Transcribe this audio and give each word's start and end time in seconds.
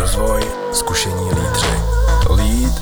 rozvoj, 0.00 0.40
zkušení 0.72 1.24
lídři. 1.24 1.66
Lead 2.30 2.80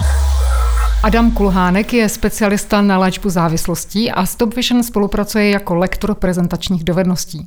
Adam 1.03 1.31
Kulhánek 1.31 1.93
je 1.93 2.09
specialista 2.09 2.83
na 2.83 2.99
léčbu 2.99 3.31
závislostí 3.31 4.11
a 4.11 4.27
Stop 4.27 4.55
Vision 4.55 4.83
spolupracuje 4.83 5.51
jako 5.51 5.75
lektor 5.75 6.15
prezentačních 6.15 6.85
dovedností. 6.85 7.47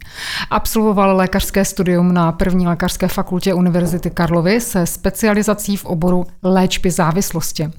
Absolvoval 0.49 1.18
lékařské 1.18 1.65
studium 1.65 2.13
na 2.13 2.31
první 2.31 2.68
lékařské 2.68 3.07
fakultě 3.07 3.54
Univerzity 3.54 4.09
Karlovy 4.09 4.61
se 4.61 4.86
specializací 4.86 5.77
v 5.77 5.85
oboru 5.85 6.25
léčby 6.43 6.91
závislosti. 6.91 7.71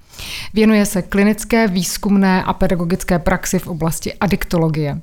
Věnuje 0.54 0.86
se 0.86 1.02
klinické, 1.02 1.68
výzkumné 1.68 2.44
a 2.44 2.52
pedagogické 2.52 3.18
praxi 3.18 3.58
v 3.58 3.66
oblasti 3.66 4.14
adiktologie. 4.14 5.00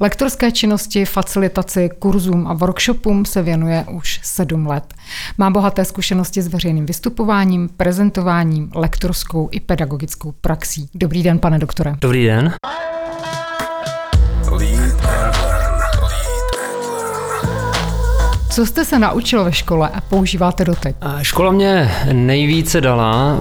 Lektorské 0.00 0.52
činnosti, 0.52 1.04
facilitaci, 1.04 1.90
kurzům 1.98 2.46
a 2.46 2.54
workshopům 2.54 3.24
se 3.24 3.42
věnuje 3.42 3.84
už 3.90 4.20
sedm 4.22 4.66
let. 4.66 4.94
Má 5.38 5.50
bohaté 5.50 5.84
zkušenosti 5.84 6.42
s 6.42 6.48
veřejným 6.48 6.86
vystupováním, 6.86 7.68
prezentováním, 7.76 8.70
lektorskou 8.74 9.48
i 9.52 9.60
pedagogickou 9.60 10.34
praxí. 10.40 10.88
Dobrý 10.94 11.22
den, 11.22 11.38
pane 11.38 11.58
doktore. 11.58 11.94
Dobrý 12.00 12.26
den. 12.26 12.54
Co 18.50 18.66
jste 18.66 18.84
se 18.84 18.98
naučil 18.98 19.44
ve 19.44 19.52
škole 19.52 19.88
a 19.94 20.00
používáte 20.00 20.64
doteď? 20.64 20.96
Škola 21.22 21.52
mě 21.52 21.90
nejvíce 22.12 22.80
dala 22.80 23.38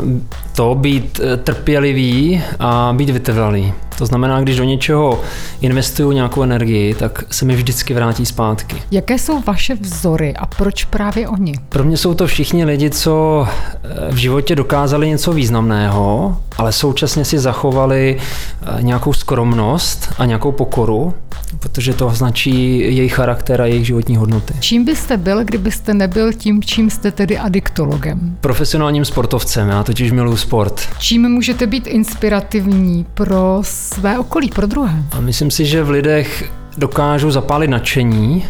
to 0.56 0.76
být 0.76 1.20
eh, 1.24 1.38
trpělivý 1.38 2.42
a 2.60 2.94
být 2.98 3.10
vytrvalý. 3.10 3.74
To 3.98 4.06
znamená, 4.06 4.42
když 4.42 4.58
do 4.58 4.64
něčeho 4.64 5.22
investuju 5.62 6.12
nějakou 6.12 6.44
energii, 6.44 6.94
tak 6.94 7.24
se 7.32 7.46
mi 7.46 7.56
vždycky 7.56 7.94
vrátí 7.94 8.26
zpátky. 8.26 8.76
Jaké 8.92 9.20
jsou 9.20 9.42
vaše 9.42 9.76
vzory 9.76 10.34
a 10.36 10.46
proč 10.46 10.84
právě 10.84 11.28
oni? 11.28 11.54
Pro 11.70 11.84
mě 11.84 11.98
jsou 11.98 12.14
to 12.14 12.28
všichni 12.28 12.66
lidi, 12.66 12.90
co 12.90 13.48
eh, 13.48 14.12
v 14.12 14.16
životě 14.16 14.56
dokázali 14.56 15.10
něco 15.10 15.34
významného, 15.34 16.38
ale 16.58 16.72
současně 16.72 17.26
si 17.26 17.40
zachovali 17.40 18.18
eh, 18.18 18.82
nějakou 18.82 19.14
skromnost 19.14 20.14
a 20.18 20.26
nějakou 20.26 20.52
pokoru, 20.52 21.14
protože 21.60 21.94
to 21.94 22.10
značí 22.10 22.80
jejich 22.80 23.14
charakter 23.14 23.62
a 23.62 23.66
jejich 23.66 23.86
životní 23.86 24.16
hodnoty. 24.16 24.54
Čím 24.60 24.86
byste 24.86 25.18
byl, 25.18 25.44
kdybyste 25.44 25.94
nebyl 25.94 26.34
tím, 26.34 26.64
čím 26.64 26.90
jste 26.90 27.12
tedy 27.12 27.38
adiktologem? 27.38 28.38
Profesionálním 28.42 29.06
sportovcem, 29.06 29.70
já 29.70 29.84
totiž 29.84 30.12
miluji 30.12 30.38
sport. 30.44 30.82
Čím 31.00 31.30
můžete 31.30 31.68
být 31.68 31.88
inspirativní 31.88 33.06
pro 33.14 33.60
své 33.62 34.20
okolí, 34.20 34.50
pro 34.50 34.68
druhé? 34.68 35.04
A 35.12 35.20
myslím 35.20 35.52
si, 35.52 35.66
že 35.66 35.84
v 35.84 35.90
lidech 35.90 36.52
dokážu 36.78 37.32
zapálit 37.32 37.70
nadšení, 37.70 38.46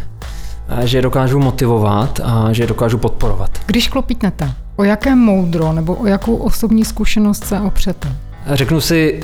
že 0.84 0.98
je 0.98 1.02
dokážu 1.02 1.40
motivovat 1.40 2.20
a 2.24 2.54
že 2.54 2.64
je 2.64 2.68
dokážu 2.68 2.98
podporovat. 2.98 3.50
Když 3.66 3.88
klopítnete, 3.88 4.54
o 4.76 4.84
jaké 4.84 5.16
moudro 5.16 5.74
nebo 5.74 5.96
o 5.96 6.06
jakou 6.06 6.36
osobní 6.36 6.86
zkušenost 6.86 7.44
se 7.44 7.60
opřete? 7.60 8.16
Řeknu 8.54 8.82
si, 8.82 9.22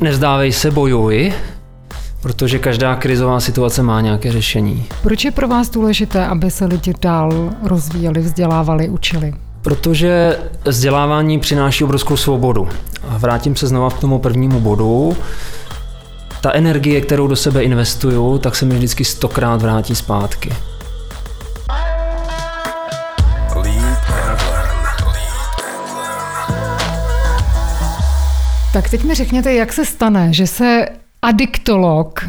nezdávej 0.00 0.52
se, 0.52 0.70
bojuj, 0.70 1.32
protože 2.22 2.58
každá 2.58 2.96
krizová 2.96 3.40
situace 3.40 3.82
má 3.82 4.00
nějaké 4.00 4.32
řešení. 4.32 4.86
Proč 5.02 5.24
je 5.24 5.30
pro 5.30 5.48
vás 5.48 5.70
důležité, 5.70 6.26
aby 6.26 6.50
se 6.50 6.64
lidi 6.64 6.94
dál 7.02 7.50
rozvíjeli, 7.62 8.20
vzdělávali, 8.20 8.88
učili? 8.88 9.34
Protože 9.62 10.38
vzdělávání 10.64 11.40
přináší 11.40 11.84
obrovskou 11.84 12.16
svobodu. 12.16 12.68
Vrátím 13.02 13.56
se 13.56 13.66
znova 13.66 13.90
k 13.90 13.98
tomu 13.98 14.18
prvnímu 14.18 14.60
bodu. 14.60 15.16
Ta 16.40 16.52
energie, 16.52 17.00
kterou 17.00 17.26
do 17.26 17.36
sebe 17.36 17.62
investuju, 17.62 18.38
tak 18.38 18.56
se 18.56 18.64
mi 18.64 18.74
vždycky 18.74 19.04
stokrát 19.04 19.62
vrátí 19.62 19.94
zpátky. 19.94 20.52
Tak 28.72 28.90
teď 28.90 29.04
mi 29.04 29.14
řekněte, 29.14 29.54
jak 29.54 29.72
se 29.72 29.84
stane, 29.84 30.32
že 30.32 30.46
se 30.46 30.86
adiktolog 31.22 32.20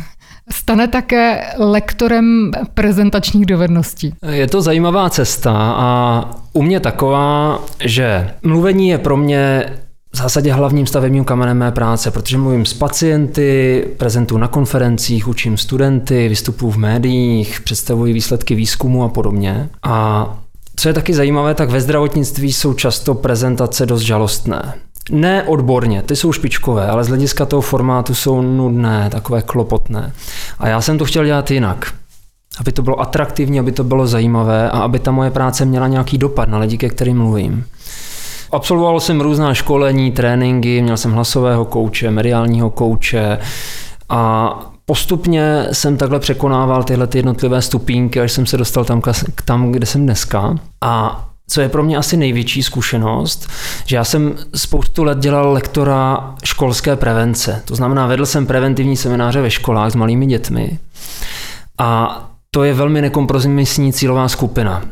stane 0.51 0.87
také 0.87 1.41
lektorem 1.57 2.51
prezentačních 2.73 3.45
dovedností. 3.45 4.13
Je 4.29 4.47
to 4.47 4.61
zajímavá 4.61 5.09
cesta 5.09 5.51
a 5.77 6.29
u 6.53 6.61
mě 6.61 6.79
taková, 6.79 7.59
že 7.85 8.29
mluvení 8.43 8.89
je 8.89 8.97
pro 8.97 9.17
mě 9.17 9.65
v 10.13 10.17
zásadě 10.17 10.53
hlavním 10.53 10.87
stavebním 10.87 11.23
kamenem 11.25 11.57
mé 11.57 11.71
práce, 11.71 12.11
protože 12.11 12.37
mluvím 12.37 12.65
s 12.65 12.73
pacienty, 12.73 13.85
prezentuji 13.97 14.37
na 14.37 14.47
konferencích, 14.47 15.27
učím 15.27 15.57
studenty, 15.57 16.29
vystupuji 16.29 16.71
v 16.71 16.77
médiích, 16.77 17.61
představuji 17.61 18.13
výsledky 18.13 18.55
výzkumu 18.55 19.03
a 19.03 19.09
podobně. 19.09 19.69
A 19.83 20.27
co 20.75 20.87
je 20.87 20.93
taky 20.93 21.13
zajímavé, 21.13 21.53
tak 21.53 21.69
ve 21.69 21.81
zdravotnictví 21.81 22.53
jsou 22.53 22.73
často 22.73 23.13
prezentace 23.13 23.85
dost 23.85 24.01
žalostné. 24.01 24.73
Ne 25.11 25.43
odborně, 25.43 26.01
ty 26.01 26.15
jsou 26.15 26.31
špičkové, 26.31 26.87
ale 26.87 27.03
z 27.03 27.07
hlediska 27.07 27.45
toho 27.45 27.61
formátu 27.61 28.15
jsou 28.15 28.41
nudné, 28.41 29.09
takové 29.09 29.41
klopotné. 29.41 30.13
A 30.59 30.67
já 30.67 30.81
jsem 30.81 30.97
to 30.97 31.05
chtěl 31.05 31.25
dělat 31.25 31.51
jinak. 31.51 31.93
Aby 32.59 32.71
to 32.71 32.81
bylo 32.81 32.99
atraktivní, 32.99 33.59
aby 33.59 33.71
to 33.71 33.83
bylo 33.83 34.07
zajímavé 34.07 34.69
a 34.69 34.79
aby 34.79 34.99
ta 34.99 35.11
moje 35.11 35.31
práce 35.31 35.65
měla 35.65 35.87
nějaký 35.87 36.17
dopad 36.17 36.49
na 36.49 36.57
lidi, 36.57 36.77
ke 36.77 36.89
kterým 36.89 37.17
mluvím. 37.17 37.65
Absolvoval 38.51 38.99
jsem 38.99 39.21
různá 39.21 39.53
školení, 39.53 40.11
tréninky, 40.11 40.81
měl 40.81 40.97
jsem 40.97 41.11
hlasového 41.11 41.65
kouče, 41.65 42.11
mediálního 42.11 42.69
kouče 42.69 43.39
a 44.09 44.53
postupně 44.85 45.67
jsem 45.71 45.97
takhle 45.97 46.19
překonával 46.19 46.83
tyhle 46.83 47.07
ty 47.07 47.17
jednotlivé 47.17 47.61
stupínky, 47.61 48.21
až 48.21 48.31
jsem 48.31 48.45
se 48.45 48.57
dostal 48.57 48.85
tam, 48.85 49.01
tam, 49.45 49.71
kde 49.71 49.85
jsem 49.85 50.03
dneska. 50.03 50.55
A 50.81 51.25
co 51.53 51.61
je 51.61 51.69
pro 51.69 51.83
mě 51.83 51.97
asi 51.97 52.17
největší 52.17 52.63
zkušenost, 52.63 53.49
že 53.85 53.95
já 53.95 54.03
jsem 54.03 54.35
spoustu 54.55 55.03
let 55.03 55.17
dělal 55.17 55.53
lektora 55.53 56.35
školské 56.43 56.95
prevence. 56.95 57.61
To 57.65 57.75
znamená, 57.75 58.07
vedl 58.07 58.25
jsem 58.25 58.45
preventivní 58.45 58.97
semináře 58.97 59.41
ve 59.41 59.51
školách 59.51 59.91
s 59.91 59.95
malými 59.95 60.25
dětmi. 60.25 60.79
A 61.77 62.21
to 62.51 62.63
je 62.63 62.73
velmi 62.73 63.01
nekompromisní 63.01 63.93
cílová 63.93 64.27
skupina. 64.27 64.83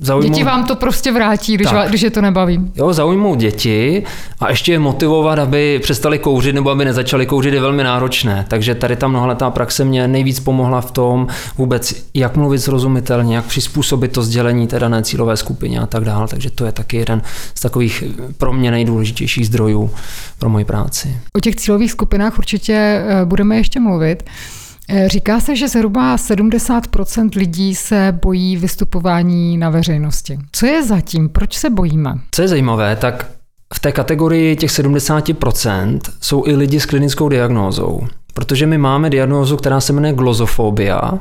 Zaujmou... 0.00 0.28
Děti 0.28 0.44
vám 0.44 0.66
to 0.66 0.76
prostě 0.76 1.12
vrátí, 1.12 1.54
když, 1.54 1.72
vás, 1.72 1.88
když 1.88 2.00
je 2.00 2.10
to 2.10 2.20
nebaví. 2.20 2.70
Jo, 2.74 2.92
zaujmou 2.92 3.34
děti 3.34 4.02
a 4.40 4.50
ještě 4.50 4.72
je 4.72 4.78
motivovat, 4.78 5.38
aby 5.38 5.80
přestali 5.82 6.18
kouřit 6.18 6.54
nebo 6.54 6.70
aby 6.70 6.84
nezačali 6.84 7.26
kouřit 7.26 7.54
je 7.54 7.60
velmi 7.60 7.84
náročné. 7.84 8.44
Takže 8.48 8.74
tady 8.74 8.96
ta 8.96 9.08
mnohaletá 9.08 9.50
praxe 9.50 9.84
mě 9.84 10.08
nejvíc 10.08 10.40
pomohla 10.40 10.80
v 10.80 10.90
tom 10.90 11.26
vůbec, 11.58 11.94
jak 12.14 12.36
mluvit 12.36 12.58
srozumitelně, 12.58 13.36
jak 13.36 13.44
přizpůsobit 13.44 14.12
to 14.12 14.22
sdělení 14.22 14.66
té 14.66 14.78
dané 14.78 15.02
cílové 15.02 15.36
skupině 15.36 15.80
a 15.80 15.86
tak 15.86 16.04
dále. 16.04 16.28
Takže 16.28 16.50
to 16.50 16.66
je 16.66 16.72
taky 16.72 16.96
jeden 16.96 17.22
z 17.54 17.60
takových 17.60 18.04
pro 18.38 18.52
mě 18.52 18.70
nejdůležitějších 18.70 19.46
zdrojů 19.46 19.90
pro 20.38 20.48
moji 20.48 20.64
práci. 20.64 21.16
O 21.36 21.40
těch 21.40 21.56
cílových 21.56 21.90
skupinách 21.90 22.38
určitě 22.38 22.74
eh, 22.74 23.24
budeme 23.24 23.56
ještě 23.56 23.80
mluvit. 23.80 24.22
Eh, 24.88 25.08
říká 25.08 25.40
se, 25.40 25.56
že 25.56 25.68
zhruba 25.68 26.16
70% 26.16 27.30
lidí 27.36 27.74
se 27.74 28.18
bojí 28.22 28.56
vystupování 28.56 29.58
na 29.58 29.70
veřejnosti. 29.70 30.38
Co 30.52 30.66
je 30.66 30.84
zatím? 30.84 31.28
Proč 31.28 31.56
se 31.58 31.70
bojíme? 31.70 32.14
Co 32.30 32.42
je 32.42 32.48
zajímavé, 32.48 32.96
tak 32.96 33.26
v 33.74 33.78
té 33.78 33.92
kategorii 33.92 34.56
těch 34.56 34.70
70% 34.70 36.00
jsou 36.20 36.46
i 36.46 36.56
lidi 36.56 36.80
s 36.80 36.86
klinickou 36.86 37.28
diagnózou. 37.28 38.06
Protože 38.34 38.66
my 38.66 38.78
máme 38.78 39.10
diagnózu, 39.10 39.56
která 39.56 39.80
se 39.80 39.92
jmenuje 39.92 40.12
glozofobia 40.12 41.18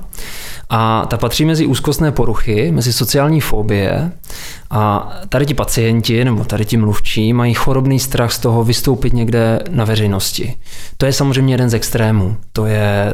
a 0.69 1.05
ta 1.05 1.17
patří 1.17 1.45
mezi 1.45 1.65
úzkostné 1.65 2.11
poruchy, 2.11 2.71
mezi 2.71 2.93
sociální 2.93 3.41
fobie 3.41 4.11
a 4.75 5.11
tady 5.29 5.45
ti 5.45 5.53
pacienti 5.53 6.25
nebo 6.25 6.43
tady 6.43 6.65
ti 6.65 6.77
mluvčí 6.77 7.33
mají 7.33 7.53
chorobný 7.53 7.99
strach 7.99 8.31
z 8.31 8.39
toho 8.39 8.63
vystoupit 8.63 9.13
někde 9.13 9.59
na 9.69 9.85
veřejnosti. 9.85 10.55
To 10.97 11.05
je 11.05 11.13
samozřejmě 11.13 11.53
jeden 11.53 11.69
z 11.69 11.73
extrémů, 11.73 12.37
to 12.53 12.65
je 12.65 13.13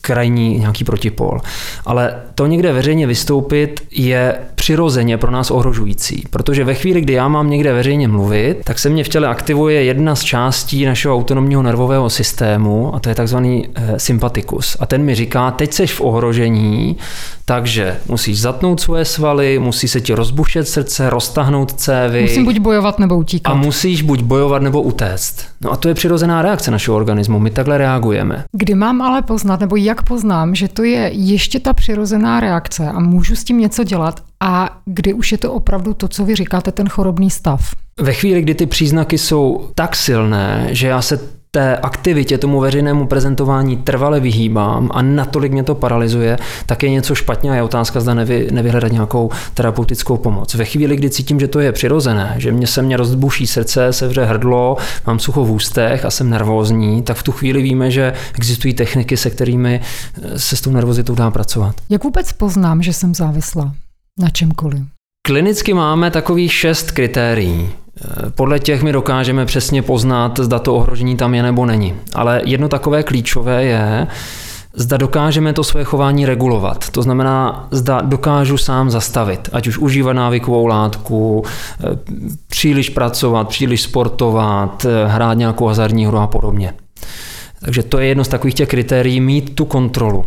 krajní 0.00 0.58
nějaký 0.58 0.84
protipol. 0.84 1.40
Ale 1.86 2.14
to 2.34 2.46
někde 2.46 2.72
veřejně 2.72 3.06
vystoupit 3.06 3.80
je 3.90 4.34
přirozeně 4.54 5.18
pro 5.18 5.30
nás 5.30 5.50
ohrožující, 5.50 6.24
protože 6.30 6.64
ve 6.64 6.74
chvíli, 6.74 7.00
kdy 7.00 7.12
já 7.12 7.28
mám 7.28 7.50
někde 7.50 7.72
veřejně 7.72 8.08
mluvit, 8.08 8.58
tak 8.64 8.78
se 8.78 8.88
mě 8.88 9.04
v 9.04 9.08
těle 9.08 9.28
aktivuje 9.28 9.84
jedna 9.84 10.14
z 10.14 10.22
částí 10.22 10.84
našeho 10.84 11.16
autonomního 11.16 11.62
nervového 11.62 12.10
systému 12.10 12.94
a 12.94 12.98
to 13.00 13.08
je 13.08 13.14
takzvaný 13.14 13.68
eh, 13.74 13.98
sympatikus. 13.98 14.76
A 14.80 14.86
ten 14.86 15.02
mi 15.02 15.14
říká, 15.14 15.50
teď 15.50 15.72
seš 15.72 15.92
v 15.92 16.00
ohrožení, 16.00 16.96
takže 17.44 17.96
musíš 18.08 18.40
zatnout 18.40 18.80
svoje 18.80 19.04
svaly, 19.04 19.58
musí 19.58 19.88
se 19.88 20.00
ti 20.00 20.14
rozbušet 20.14 20.68
srdce, 20.76 21.10
roztahnout 21.10 21.72
cévy. 21.72 22.22
Musím 22.22 22.44
buď 22.44 22.58
bojovat 22.58 22.98
nebo 22.98 23.16
utíkat. 23.16 23.50
A 23.50 23.54
musíš 23.54 24.02
buď 24.02 24.22
bojovat 24.22 24.62
nebo 24.62 24.82
utéct. 24.82 25.46
No 25.60 25.72
a 25.72 25.76
to 25.76 25.88
je 25.88 25.94
přirozená 25.94 26.42
reakce 26.42 26.70
našeho 26.70 26.96
organismu, 26.96 27.38
my 27.38 27.50
takhle 27.50 27.78
reagujeme. 27.78 28.44
Kdy 28.52 28.74
mám 28.74 29.02
ale 29.02 29.22
poznat, 29.22 29.60
nebo 29.60 29.76
jak 29.76 30.02
poznám, 30.02 30.54
že 30.54 30.68
to 30.68 30.82
je 30.82 31.10
ještě 31.12 31.60
ta 31.60 31.72
přirozená 31.72 32.40
reakce 32.40 32.88
a 32.88 33.00
můžu 33.00 33.36
s 33.36 33.44
tím 33.44 33.58
něco 33.58 33.84
dělat 33.84 34.20
a 34.40 34.78
kdy 34.84 35.14
už 35.14 35.32
je 35.32 35.38
to 35.38 35.52
opravdu 35.52 35.94
to, 35.94 36.08
co 36.08 36.24
vy 36.24 36.34
říkáte, 36.34 36.72
ten 36.72 36.88
chorobný 36.88 37.30
stav? 37.30 37.70
Ve 38.00 38.12
chvíli, 38.12 38.42
kdy 38.42 38.54
ty 38.54 38.66
příznaky 38.66 39.18
jsou 39.18 39.70
tak 39.74 39.96
silné, 39.96 40.68
že 40.70 40.86
já 40.86 41.02
se 41.02 41.20
té 41.56 41.76
aktivitě, 41.76 42.38
tomu 42.38 42.60
veřejnému 42.60 43.06
prezentování 43.06 43.76
trvale 43.76 44.20
vyhýbám 44.20 44.90
a 44.92 45.02
natolik 45.02 45.52
mě 45.52 45.62
to 45.62 45.74
paralyzuje, 45.74 46.38
tak 46.66 46.82
je 46.82 46.90
něco 46.90 47.14
špatně 47.14 47.50
a 47.50 47.54
je 47.54 47.62
otázka, 47.62 48.00
zda 48.00 48.14
nevy, 48.14 48.48
nevyhledat 48.50 48.92
nějakou 48.92 49.30
terapeutickou 49.54 50.16
pomoc. 50.16 50.54
Ve 50.54 50.64
chvíli, 50.64 50.96
kdy 50.96 51.10
cítím, 51.10 51.40
že 51.40 51.48
to 51.48 51.60
je 51.60 51.72
přirozené, 51.72 52.34
že 52.38 52.52
mě 52.52 52.66
se 52.66 52.82
mě 52.82 52.96
rozbuší 52.96 53.46
srdce, 53.46 53.92
sevře 53.92 54.24
hrdlo, 54.24 54.76
mám 55.06 55.18
sucho 55.18 55.44
v 55.44 55.50
ústech 55.50 56.04
a 56.04 56.10
jsem 56.10 56.30
nervózní, 56.30 57.02
tak 57.02 57.16
v 57.16 57.22
tu 57.22 57.32
chvíli 57.32 57.62
víme, 57.62 57.90
že 57.90 58.12
existují 58.34 58.74
techniky, 58.74 59.16
se 59.16 59.30
kterými 59.30 59.80
se 60.36 60.56
s 60.56 60.60
tou 60.60 60.70
nervozitou 60.70 61.14
dá 61.14 61.30
pracovat. 61.30 61.74
Jak 61.88 62.04
vůbec 62.04 62.32
poznám, 62.32 62.82
že 62.82 62.92
jsem 62.92 63.14
závislá 63.14 63.72
na 64.20 64.28
čemkoliv? 64.28 64.82
Klinicky 65.26 65.74
máme 65.74 66.10
takových 66.10 66.52
šest 66.52 66.90
kritérií. 66.90 67.72
Podle 68.34 68.58
těch 68.58 68.82
my 68.82 68.92
dokážeme 68.92 69.46
přesně 69.46 69.82
poznat, 69.82 70.40
zda 70.40 70.58
to 70.58 70.74
ohrožení 70.74 71.16
tam 71.16 71.34
je 71.34 71.42
nebo 71.42 71.66
není. 71.66 71.94
Ale 72.14 72.40
jedno 72.44 72.68
takové 72.68 73.02
klíčové 73.02 73.64
je, 73.64 74.06
zda 74.74 74.96
dokážeme 74.96 75.52
to 75.52 75.64
své 75.64 75.84
chování 75.84 76.26
regulovat. 76.26 76.90
To 76.90 77.02
znamená, 77.02 77.68
zda 77.70 78.00
dokážu 78.00 78.58
sám 78.58 78.90
zastavit, 78.90 79.48
ať 79.52 79.66
už 79.66 79.78
užívat 79.78 80.16
návykovou 80.16 80.66
látku, 80.66 81.44
příliš 82.48 82.88
pracovat, 82.88 83.48
příliš 83.48 83.82
sportovat, 83.82 84.86
hrát 85.06 85.34
nějakou 85.34 85.66
hazardní 85.66 86.06
hru 86.06 86.18
a 86.18 86.26
podobně. 86.26 86.74
Takže 87.60 87.82
to 87.82 87.98
je 87.98 88.06
jedno 88.06 88.24
z 88.24 88.28
takových 88.28 88.54
těch 88.54 88.68
kritérií, 88.68 89.20
mít 89.20 89.54
tu 89.54 89.64
kontrolu. 89.64 90.24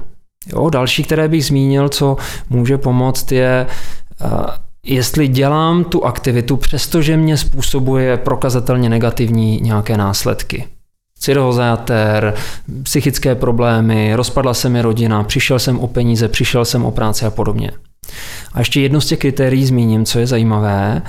Jo, 0.48 0.70
další, 0.70 1.04
které 1.04 1.28
bych 1.28 1.46
zmínil, 1.46 1.90
co 1.90 2.18
může 2.50 2.78
pomoct, 2.78 3.32
je 3.32 3.68
jestli 4.84 5.28
dělám 5.28 5.84
tu 5.84 6.06
aktivitu, 6.06 6.58
přestože 6.58 7.18
mě 7.18 7.38
způsobuje 7.38 8.18
prokazatelně 8.18 8.90
negativní 8.90 9.60
nějaké 9.62 9.98
následky. 9.98 10.68
Cirhoza 11.20 11.66
jater, 11.66 12.34
psychické 12.84 13.36
problémy, 13.36 14.16
rozpadla 14.16 14.54
se 14.54 14.70
mi 14.70 14.82
rodina, 14.82 15.24
přišel 15.24 15.60
jsem 15.60 15.80
o 15.80 15.88
peníze, 15.88 16.28
přišel 16.28 16.66
jsem 16.66 16.86
o 16.86 16.92
práci 16.92 17.26
a 17.26 17.30
podobně. 17.30 17.72
A 18.54 18.60
ještě 18.60 18.82
jedno 18.82 19.02
z 19.02 19.06
těch 19.06 19.20
kritérií 19.20 19.66
zmíním, 19.66 20.06
co 20.06 20.20
je 20.20 20.28
zajímavé, 20.28 21.02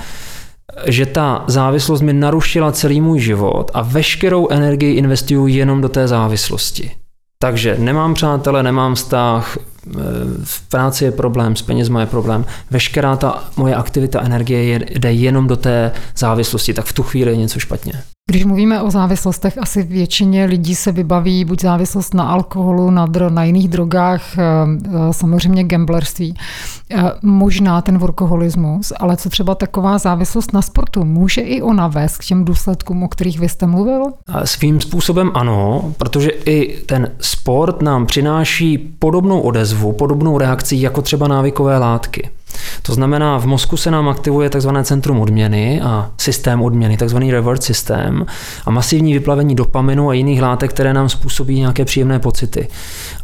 že 0.87 1.07
ta 1.07 1.45
závislost 1.47 2.01
mi 2.01 2.13
narušila 2.13 2.73
celý 2.73 3.01
můj 3.01 3.21
život 3.21 3.71
a 3.75 3.83
veškerou 3.83 4.49
energii 4.49 4.95
investuju 4.95 5.47
jenom 5.47 5.81
do 5.81 5.89
té 5.89 6.09
závislosti. 6.09 6.91
Takže 7.43 7.77
nemám 7.79 8.15
přátele, 8.15 8.63
nemám 8.63 8.95
vztah, 8.95 9.57
eh, 9.57 9.93
v 10.45 10.69
práci 10.69 11.05
je 11.05 11.13
problém, 11.13 11.57
s 11.57 11.63
penězma 11.63 12.01
je 12.01 12.07
problém. 12.07 12.45
Veškerá 12.71 13.17
ta 13.17 13.45
moje 13.57 13.75
aktivita 13.75 14.21
energie 14.21 14.87
jde 14.91 15.13
jenom 15.13 15.47
do 15.47 15.57
té 15.57 15.93
závislosti, 16.17 16.75
tak 16.75 16.85
v 16.85 16.93
tu 16.93 17.03
chvíli 17.03 17.31
je 17.31 17.37
něco 17.37 17.59
špatně. 17.59 17.93
Když 18.31 18.45
mluvíme 18.45 18.83
o 18.83 18.91
závislostech, 18.91 19.59
asi 19.59 19.83
většině 19.83 20.45
lidí 20.45 20.75
se 20.75 20.93
vybaví 20.93 21.45
buď 21.45 21.61
závislost 21.61 22.15
na 22.15 22.25
alkoholu, 22.25 22.91
na, 22.91 23.07
dro, 23.07 23.31
na 23.31 23.45
jiných 23.45 23.69
drogách, 23.69 24.39
eh, 24.39 24.43
eh, 24.85 24.91
samozřejmě 25.13 25.65
gamblerství, 25.65 26.35
možná 27.23 27.83
ten 27.83 27.99
workoholismus, 27.99 28.93
ale 28.97 29.17
co 29.17 29.31
třeba 29.31 29.55
taková 29.55 29.99
závislost 29.99 30.53
na 30.53 30.63
sportu, 30.63 31.05
může 31.05 31.41
i 31.41 31.63
ona 31.63 31.89
vést 31.89 32.17
k 32.17 32.25
těm 32.25 32.45
důsledkům, 32.45 33.03
o 33.03 33.09
kterých 33.09 33.41
vy 33.41 33.49
jste 33.49 33.67
mluvil? 33.67 34.03
Svým 34.45 34.81
způsobem 34.81 35.31
ano, 35.35 35.93
protože 35.99 36.31
i 36.31 36.83
ten 36.87 37.11
sport 37.21 37.83
nám 37.83 38.07
přináší 38.07 38.79
podobnou 38.79 39.41
odezvu, 39.41 39.93
podobnou 39.93 40.39
reakci 40.39 40.77
jako 40.77 41.03
třeba 41.03 41.29
návykové 41.29 41.79
látky. 41.79 42.29
To 42.83 42.95
znamená, 42.95 43.39
v 43.39 43.47
mozku 43.47 43.77
se 43.77 43.91
nám 43.91 44.09
aktivuje 44.09 44.51
tzv. 44.51 44.71
centrum 44.83 45.21
odměny 45.21 45.81
a 45.81 46.11
systém 46.17 46.63
odměny, 46.63 46.97
tzv. 46.97 47.17
reward 47.17 47.63
systém 47.63 48.27
a 48.65 48.71
masivní 48.71 49.13
vyplavení 49.13 49.55
dopaminu 49.55 50.09
a 50.09 50.15
jiných 50.15 50.43
látek, 50.43 50.71
které 50.71 50.93
nám 50.93 51.09
způsobí 51.09 51.59
nějaké 51.59 51.85
příjemné 51.85 52.19
pocity. 52.19 52.69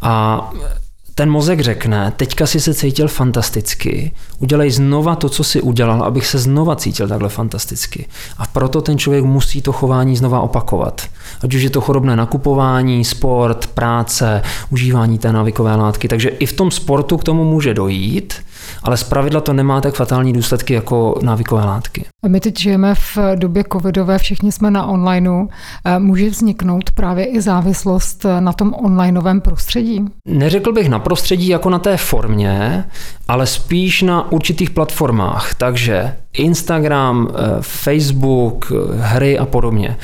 A 0.01 0.41
ten 1.17 1.31
mozek 1.31 1.61
řekne, 1.61 2.13
teďka 2.17 2.45
si 2.45 2.59
se 2.59 2.73
cítil 2.73 3.07
fantasticky, 3.07 4.11
udělej 4.39 4.71
znova 4.71 5.15
to, 5.15 5.29
co 5.29 5.43
si 5.43 5.61
udělal, 5.61 6.03
abych 6.03 6.27
se 6.27 6.39
znova 6.39 6.75
cítil 6.75 7.07
takhle 7.07 7.29
fantasticky. 7.29 8.05
A 8.37 8.47
proto 8.47 8.81
ten 8.81 8.97
člověk 8.97 9.25
musí 9.25 9.61
to 9.61 9.71
chování 9.71 10.15
znova 10.15 10.41
opakovat. 10.41 11.01
Ať 11.43 11.53
už 11.53 11.61
je 11.61 11.69
to 11.69 11.81
chorobné 11.81 12.15
nakupování, 12.15 13.05
sport, 13.05 13.67
práce, 13.67 14.41
užívání 14.69 15.17
té 15.17 15.33
návykové 15.33 15.75
látky. 15.75 16.07
Takže 16.07 16.29
i 16.29 16.45
v 16.45 16.53
tom 16.53 16.71
sportu 16.71 17.17
k 17.17 17.23
tomu 17.23 17.43
může 17.43 17.73
dojít, 17.73 18.33
ale 18.83 18.97
zpravidla 18.97 19.41
to 19.41 19.53
nemá 19.53 19.81
tak 19.81 19.95
fatální 19.95 20.33
důsledky 20.33 20.73
jako 20.73 21.19
návykové 21.21 21.65
látky. 21.65 22.05
My 22.27 22.39
teď 22.39 22.59
žijeme 22.59 22.95
v 22.95 23.17
době 23.35 23.63
covidové, 23.73 24.17
všichni 24.17 24.51
jsme 24.51 24.71
na 24.71 24.85
onlineu. 24.85 25.47
Může 25.97 26.29
vzniknout 26.29 26.91
právě 26.91 27.25
i 27.25 27.41
závislost 27.41 28.25
na 28.39 28.53
tom 28.53 28.73
onlineovém 28.73 29.41
prostředí? 29.41 30.05
Neřekl 30.27 30.73
bych 30.73 30.89
na 30.89 30.99
prostředí 30.99 31.47
jako 31.47 31.69
na 31.69 31.79
té 31.79 31.97
formě, 31.97 32.85
ale 33.27 33.47
spíš 33.47 34.01
na 34.01 34.31
určitých 34.31 34.69
platformách. 34.69 35.53
Takže 35.53 36.15
Instagram, 36.33 37.27
eh, 37.29 37.41
Facebook, 37.61 38.71
hry 38.99 39.39
a 39.39 39.45
podobně. 39.45 39.97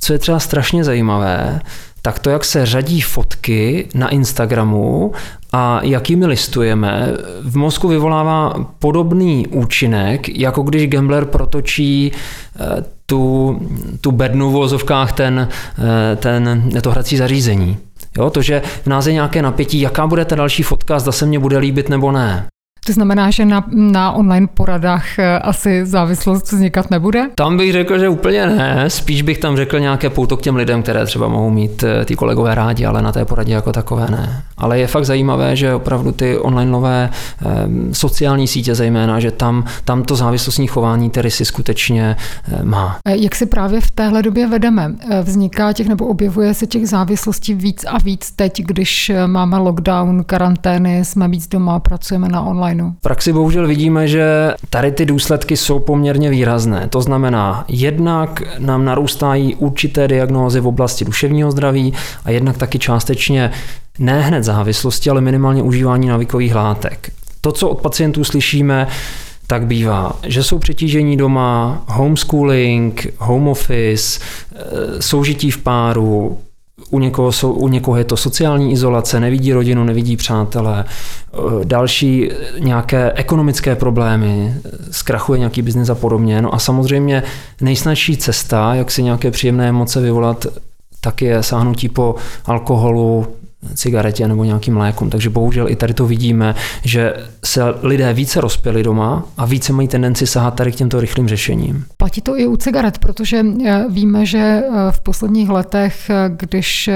Co 0.00 0.12
je 0.12 0.18
třeba 0.18 0.38
strašně 0.38 0.84
zajímavé, 0.84 1.60
tak 2.02 2.18
to, 2.18 2.30
jak 2.30 2.44
se 2.44 2.66
řadí 2.66 3.00
fotky 3.00 3.88
na 3.94 4.08
Instagramu 4.08 5.12
a 5.52 5.80
jakými 5.82 6.26
listujeme, 6.26 7.12
v 7.42 7.56
mozku 7.56 7.88
vyvolává 7.88 8.54
podobný 8.78 9.46
účinek, 9.46 10.28
jako 10.28 10.62
když 10.62 10.88
gambler 10.88 11.24
protočí 11.24 12.12
eh, 12.12 12.84
tu, 13.06 13.58
tu 14.00 14.12
bednu 14.12 14.50
v 14.50 14.52
vozovkách 14.52 15.12
ten, 15.12 15.48
eh, 15.78 16.16
ten, 16.16 16.70
to 16.82 16.90
hrací 16.90 17.16
zařízení. 17.16 17.76
Jo, 18.18 18.30
to, 18.30 18.42
že 18.42 18.62
v 18.82 18.86
nás 18.86 19.06
je 19.06 19.12
nějaké 19.12 19.42
napětí, 19.42 19.80
jaká 19.80 20.06
bude 20.06 20.24
ta 20.24 20.36
další 20.36 20.62
fotka, 20.62 20.98
zda 20.98 21.12
se 21.12 21.26
mě 21.26 21.38
bude 21.38 21.58
líbit 21.58 21.88
nebo 21.88 22.12
ne. 22.12 22.46
To 22.88 22.92
znamená, 22.92 23.30
že 23.30 23.44
na, 23.44 23.64
na 23.68 24.12
online 24.12 24.46
poradách 24.54 25.18
eh, 25.18 25.38
asi 25.38 25.86
závislost 25.86 26.52
vznikat 26.52 26.90
nebude? 26.90 27.30
Tam 27.34 27.56
bych 27.56 27.72
řekl, 27.72 27.98
že 27.98 28.08
úplně 28.08 28.46
ne. 28.46 28.90
Spíš 28.90 29.22
bych 29.22 29.38
tam 29.38 29.56
řekl 29.56 29.80
nějaké 29.80 30.10
pouto 30.10 30.36
k 30.36 30.42
těm 30.42 30.56
lidem, 30.56 30.82
které 30.82 31.06
třeba 31.06 31.28
mohou 31.28 31.50
mít 31.50 31.82
eh, 31.82 32.04
ty 32.04 32.16
kolegové 32.16 32.54
rádi, 32.54 32.86
ale 32.86 33.02
na 33.02 33.12
té 33.12 33.24
poradě 33.24 33.52
jako 33.52 33.72
takové 33.72 34.06
ne. 34.10 34.42
Ale 34.58 34.78
je 34.78 34.86
fakt 34.86 35.04
zajímavé, 35.04 35.56
že 35.56 35.74
opravdu 35.74 36.12
ty 36.12 36.38
online 36.38 36.70
nové 36.70 37.10
eh, 37.10 37.46
sociální 37.92 38.48
sítě 38.48 38.74
zejména, 38.74 39.20
že 39.20 39.30
tam, 39.30 39.64
tam 39.84 40.02
to 40.02 40.16
závislostní 40.16 40.66
chování 40.66 41.10
ty 41.10 41.22
rysy 41.22 41.44
skutečně 41.44 42.16
má. 42.62 42.98
Jak 43.08 43.34
si 43.34 43.46
právě 43.46 43.80
v 43.80 43.90
téhle 43.90 44.22
době 44.22 44.46
vedeme? 44.46 44.94
Vzniká 45.22 45.72
těch 45.72 45.88
nebo 45.88 46.06
objevuje 46.06 46.54
se 46.54 46.66
těch 46.66 46.88
závislostí 46.88 47.54
víc 47.54 47.84
a 47.84 47.98
víc 47.98 48.30
teď, 48.30 48.62
když 48.62 49.12
máme 49.26 49.58
lockdown, 49.58 50.24
karantény, 50.24 51.04
jsme 51.04 51.28
víc 51.28 51.48
doma, 51.48 51.80
pracujeme 51.80 52.28
na 52.28 52.42
online 52.42 52.77
onlineu? 52.78 52.92
V 52.98 53.02
praxi 53.02 53.32
bohužel 53.32 53.66
vidíme, 53.66 54.08
že 54.08 54.54
tady 54.70 54.92
ty 54.92 55.06
důsledky 55.06 55.56
jsou 55.56 55.78
poměrně 55.78 56.30
výrazné. 56.30 56.88
To 56.88 57.02
znamená, 57.02 57.64
jednak 57.68 58.42
nám 58.58 58.84
narůstají 58.84 59.54
určité 59.54 60.08
diagnózy 60.08 60.60
v 60.60 60.66
oblasti 60.66 61.04
duševního 61.04 61.50
zdraví 61.50 61.92
a 62.24 62.30
jednak 62.30 62.58
taky 62.58 62.78
částečně 62.78 63.50
ne 63.98 64.22
hned 64.22 64.44
závislosti, 64.44 65.10
ale 65.10 65.20
minimálně 65.20 65.62
užívání 65.62 66.08
návykových 66.08 66.54
látek. 66.54 67.12
To, 67.40 67.52
co 67.52 67.68
od 67.68 67.80
pacientů 67.80 68.24
slyšíme, 68.24 68.86
tak 69.46 69.66
bývá, 69.66 70.12
že 70.26 70.42
jsou 70.42 70.58
přetížení 70.58 71.16
doma, 71.16 71.84
homeschooling, 71.88 73.06
home 73.18 73.48
office, 73.48 74.20
eh, 74.20 75.02
soužití 75.02 75.50
v 75.50 75.58
páru, 75.58 76.38
u 76.90 76.98
někoho, 76.98 77.32
jsou, 77.32 77.52
u 77.52 77.68
někoho 77.68 77.96
je 77.96 78.04
to 78.04 78.16
sociální 78.16 78.72
izolace, 78.72 79.20
nevidí 79.20 79.52
rodinu, 79.52 79.84
nevidí 79.84 80.16
přátele, 80.16 80.84
eh, 80.84 81.38
další 81.64 82.30
nějaké 82.58 83.12
ekonomické 83.12 83.76
problémy, 83.76 84.54
zkrachuje 84.90 85.38
nějaký 85.38 85.62
biznis 85.62 85.88
a 85.88 85.94
podobně. 85.94 86.42
No 86.42 86.54
a 86.54 86.58
samozřejmě 86.58 87.22
nejsnažší 87.60 88.16
cesta, 88.16 88.74
jak 88.74 88.90
si 88.90 89.02
nějaké 89.02 89.30
příjemné 89.30 89.68
emoce 89.68 90.00
vyvolat, 90.00 90.46
tak 91.00 91.22
je 91.22 91.42
sáhnutí 91.42 91.88
po 91.88 92.14
alkoholu, 92.44 93.26
cigaretě 93.74 94.28
nebo 94.28 94.44
nějakým 94.44 94.76
lékům. 94.76 95.10
Takže 95.10 95.30
bohužel 95.30 95.68
i 95.68 95.76
tady 95.76 95.94
to 95.94 96.06
vidíme, 96.06 96.54
že 96.84 97.14
se 97.44 97.62
lidé 97.82 98.12
více 98.12 98.40
rozpěli 98.40 98.82
doma 98.82 99.24
a 99.36 99.46
více 99.46 99.72
mají 99.72 99.88
tendenci 99.88 100.26
sahat 100.26 100.54
tady 100.54 100.72
k 100.72 100.74
těmto 100.74 101.00
rychlým 101.00 101.28
řešením. 101.28 101.84
Platí 101.96 102.20
to 102.20 102.38
i 102.38 102.46
u 102.46 102.56
cigaret, 102.56 102.98
protože 102.98 103.44
eh, 103.66 103.84
víme, 103.90 104.26
že 104.26 104.38
eh, 104.38 104.62
v 104.90 105.00
posledních 105.00 105.48
letech, 105.48 106.10
eh, 106.10 106.30
když 106.36 106.90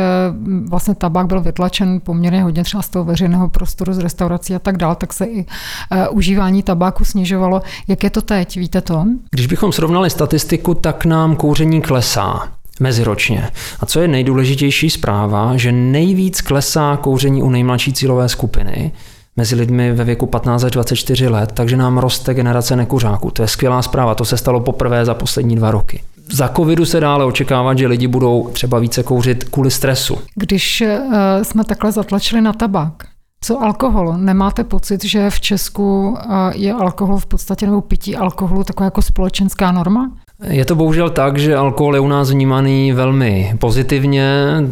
vlastně 0.69 0.95
tabák 0.95 1.27
byl 1.27 1.41
vytlačen 1.41 2.01
poměrně 2.01 2.43
hodně 2.43 2.65
třeba 2.65 2.83
z 2.83 2.89
toho 2.89 3.05
veřejného 3.05 3.49
prostoru, 3.49 3.93
z 3.93 3.99
restaurací 3.99 4.55
a 4.55 4.59
tak 4.59 4.77
dál, 4.77 4.95
tak 4.95 5.13
se 5.13 5.25
i 5.25 5.47
užívání 6.11 6.63
tabáku 6.63 7.05
snižovalo. 7.05 7.63
Jak 7.89 8.05
je 8.05 8.11
to 8.11 8.23
teď, 8.23 8.57
víte 8.57 8.81
to? 8.81 9.05
Když 9.31 9.47
bychom 9.47 9.73
srovnali 9.73 10.11
statistiku, 10.11 10.75
tak 10.75 11.05
nám 11.05 11.37
kouření 11.37 11.83
klesá 11.83 12.49
meziročně. 12.81 13.51
A 13.81 13.87
co 13.87 14.01
je 14.01 14.09
nejdůležitější 14.09 14.91
zpráva, 14.91 15.57
že 15.57 15.73
nejvíc 15.73 16.41
klesá 16.41 16.97
kouření 16.97 17.43
u 17.43 17.51
nejmladší 17.51 17.93
cílové 17.93 18.29
skupiny, 18.29 18.93
mezi 19.37 19.55
lidmi 19.55 19.93
ve 19.93 20.05
věku 20.05 20.27
15 20.27 20.65
až 20.65 20.71
24 20.71 21.29
let, 21.29 21.53
takže 21.55 21.77
nám 21.77 21.99
roste 21.99 22.35
generace 22.35 22.77
nekuřáků. 22.77 23.31
To 23.31 23.43
je 23.43 23.49
skvělá 23.49 23.83
zpráva, 23.83 24.15
to 24.15 24.25
se 24.25 24.37
stalo 24.37 24.61
poprvé 24.61 25.05
za 25.05 25.15
poslední 25.15 25.57
dva 25.57 25.71
roky. 25.71 26.03
za 26.33 26.49
covidu 26.49 26.85
se 26.85 27.01
dále 27.01 27.25
očekávat, 27.25 27.79
že 27.79 27.87
lidi 27.87 28.07
budou 28.07 28.49
třeba 28.53 28.79
více 28.79 29.03
kouřit 29.03 29.45
kvůli 29.45 29.71
stresu. 29.71 30.19
Když 30.35 30.81
uh, 30.83 31.15
jsme 31.43 31.65
takhle 31.65 31.93
zatlačili 31.93 32.43
na 32.43 32.53
tabák, 32.53 32.93
co 33.41 33.63
alkohol? 33.63 34.15
Nemáte 34.17 34.65
pocit, 34.65 35.05
že 35.05 35.31
v 35.31 35.41
Česku 35.41 36.09
uh, 36.09 36.17
je 36.55 36.73
alkohol 36.73 37.19
v 37.19 37.27
podstatě 37.27 37.67
nebo 37.67 37.81
pití 37.81 38.17
alkoholu 38.17 38.65
taková 38.65 38.85
jako 38.85 39.03
společenská 39.03 39.73
norma? 39.73 40.11
Je 40.49 40.65
to 40.65 40.75
bohužel 40.75 41.11
tak, 41.11 41.39
že 41.39 41.57
alkohol 41.57 41.95
je 41.95 42.01
u 42.01 42.09
nás 42.09 42.31
vnímaný 42.31 42.93
velmi 42.93 43.55
pozitivně, 43.59 44.27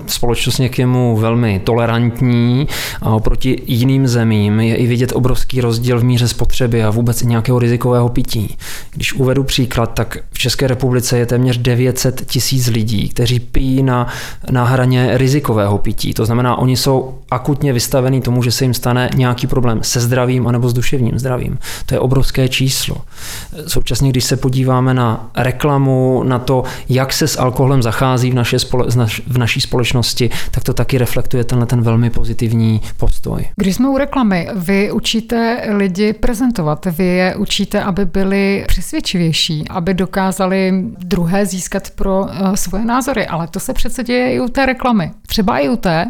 společnost 0.07 0.61
k 0.71 0.79
němu 0.79 1.17
velmi 1.17 1.61
tolerantní 1.65 2.69
a 3.03 3.11
oproti 3.11 3.63
jiným 3.67 4.09
zemím 4.09 4.61
je 4.61 4.77
i 4.77 4.87
vidět 4.87 5.13
obrovský 5.15 5.61
rozdíl 5.61 6.01
v 6.01 6.05
míře 6.05 6.29
spotřeby 6.29 6.85
a 6.85 6.91
vůbec 6.91 7.23
i 7.23 7.27
nějakého 7.27 7.59
rizikového 7.59 8.09
pití. 8.09 8.57
Když 8.91 9.13
uvedu 9.13 9.45
příklad, 9.45 9.87
tak 9.95 10.19
v 10.31 10.39
České 10.39 10.67
republice 10.67 11.19
je 11.19 11.27
téměř 11.27 11.59
900 11.59 12.27
tisíc 12.27 12.67
lidí, 12.67 13.09
kteří 13.09 13.41
pijí 13.41 13.83
na, 13.83 14.07
na 14.51 14.65
hraně 14.65 15.19
rizikového 15.19 15.79
pití. 15.79 16.15
To 16.15 16.27
znamená, 16.27 16.57
oni 16.57 16.77
jsou 16.77 17.15
akutně 17.31 17.73
vystavení 17.73 18.21
tomu, 18.21 18.43
že 18.43 18.51
se 18.51 18.65
jim 18.65 18.75
stane 18.75 19.11
nějaký 19.15 19.47
problém 19.47 19.79
se 19.83 20.01
zdravím 20.01 20.47
anebo 20.47 20.69
s 20.69 20.73
duševním 20.73 21.19
zdravím. 21.19 21.59
To 21.87 21.95
je 21.95 22.01
obrovské 22.01 22.49
číslo. 22.49 22.97
Současně, 23.67 24.11
když 24.11 24.25
se 24.25 24.37
podíváme 24.37 24.95
na 24.95 25.31
reklamu, 25.61 26.23
na 26.25 26.39
to, 26.39 26.65
jak 26.89 27.13
se 27.13 27.29
s 27.29 27.39
alkoholem 27.39 27.83
zachází 27.83 28.31
v, 28.31 28.35
naše 28.35 28.59
spole, 28.59 28.87
v 29.27 29.39
naší 29.39 29.61
společnosti, 29.61 30.31
tak 30.51 30.65
to 30.65 30.73
taky 30.73 30.99
reflektuje 30.99 31.45
tenhle 31.45 31.67
ten 31.67 31.83
velmi 31.83 32.11
pozitivní 32.11 32.81
postoj. 32.97 33.45
Když 33.57 33.77
jsme 33.77 33.89
u 33.89 33.99
reklamy, 33.99 34.49
vy 34.55 34.93
učíte 34.93 35.63
lidi 35.77 36.13
prezentovat, 36.13 36.87
vy 36.87 37.05
je 37.05 37.37
učíte, 37.37 37.83
aby 37.83 38.05
byli 38.05 38.65
přesvědčivější, 38.69 39.65
aby 39.71 39.95
dokázali 39.95 40.73
druhé 40.99 41.47
získat 41.47 41.91
pro 41.91 42.21
uh, 42.21 42.55
svoje 42.55 42.85
názory, 42.85 43.27
ale 43.27 43.47
to 43.47 43.61
se 43.61 43.73
přece 43.73 44.05
děje 44.05 44.35
i 44.35 44.41
u 44.41 44.49
té 44.49 44.67
reklamy. 44.67 45.11
Třeba 45.27 45.59
i 45.59 45.69
u 45.69 45.77
té, 45.77 46.07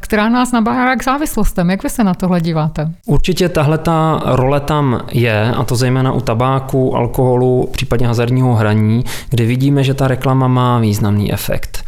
která 0.00 0.28
nás 0.28 0.52
nabáhá 0.52 0.96
k 0.96 1.04
závislostem. 1.04 1.70
Jak 1.70 1.82
vy 1.82 1.90
se 1.90 2.04
na 2.04 2.14
tohle 2.14 2.40
díváte? 2.40 2.90
Určitě 3.06 3.48
tahle 3.48 3.78
ta 3.78 4.22
role 4.24 4.60
tam 4.60 5.00
je, 5.12 5.52
a 5.52 5.64
to 5.64 5.76
zejména 5.76 6.12
u 6.12 6.20
tabáku, 6.20 6.96
alkoholu, 6.96 7.68
případně 7.72 8.06
hazardního 8.06 8.54
hraní, 8.54 8.93
kde 9.30 9.44
vidíme, 9.46 9.84
že 9.84 9.94
ta 9.94 10.08
reklama 10.08 10.48
má 10.48 10.78
významný 10.78 11.32
efekt. 11.32 11.84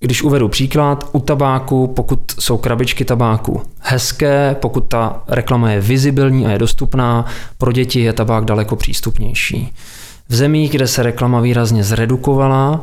Když 0.00 0.22
uvedu 0.22 0.48
příklad, 0.48 1.08
u 1.12 1.20
tabáku, 1.20 1.86
pokud 1.86 2.20
jsou 2.40 2.56
krabičky 2.56 3.04
tabáku 3.04 3.62
hezké, 3.80 4.56
pokud 4.60 4.80
ta 4.80 5.22
reklama 5.28 5.70
je 5.70 5.80
vizibilní 5.80 6.46
a 6.46 6.50
je 6.50 6.58
dostupná, 6.58 7.24
pro 7.58 7.72
děti 7.72 8.00
je 8.00 8.12
tabák 8.12 8.44
daleko 8.44 8.76
přístupnější. 8.76 9.72
V 10.28 10.34
zemích, 10.34 10.70
kde 10.70 10.86
se 10.86 11.02
reklama 11.02 11.40
výrazně 11.40 11.84
zredukovala, 11.84 12.80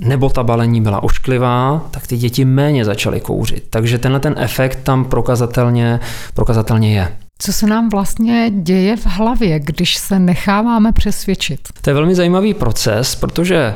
nebo 0.00 0.28
ta 0.28 0.42
balení 0.42 0.80
byla 0.80 1.02
ošklivá, 1.02 1.82
tak 1.90 2.06
ty 2.06 2.16
děti 2.16 2.44
méně 2.44 2.84
začaly 2.84 3.20
kouřit. 3.20 3.64
Takže 3.70 3.98
tenhle 3.98 4.20
ten 4.20 4.34
efekt 4.38 4.78
tam 4.82 5.04
prokazatelně, 5.04 6.00
prokazatelně 6.34 6.94
je. 6.94 7.16
Co 7.44 7.52
se 7.52 7.66
nám 7.66 7.88
vlastně 7.88 8.50
děje 8.54 8.96
v 8.96 9.06
hlavě, 9.06 9.60
když 9.60 9.96
se 9.96 10.18
necháváme 10.18 10.92
přesvědčit? 10.92 11.60
To 11.80 11.90
je 11.90 11.94
velmi 11.94 12.14
zajímavý 12.14 12.54
proces, 12.54 13.14
protože 13.14 13.74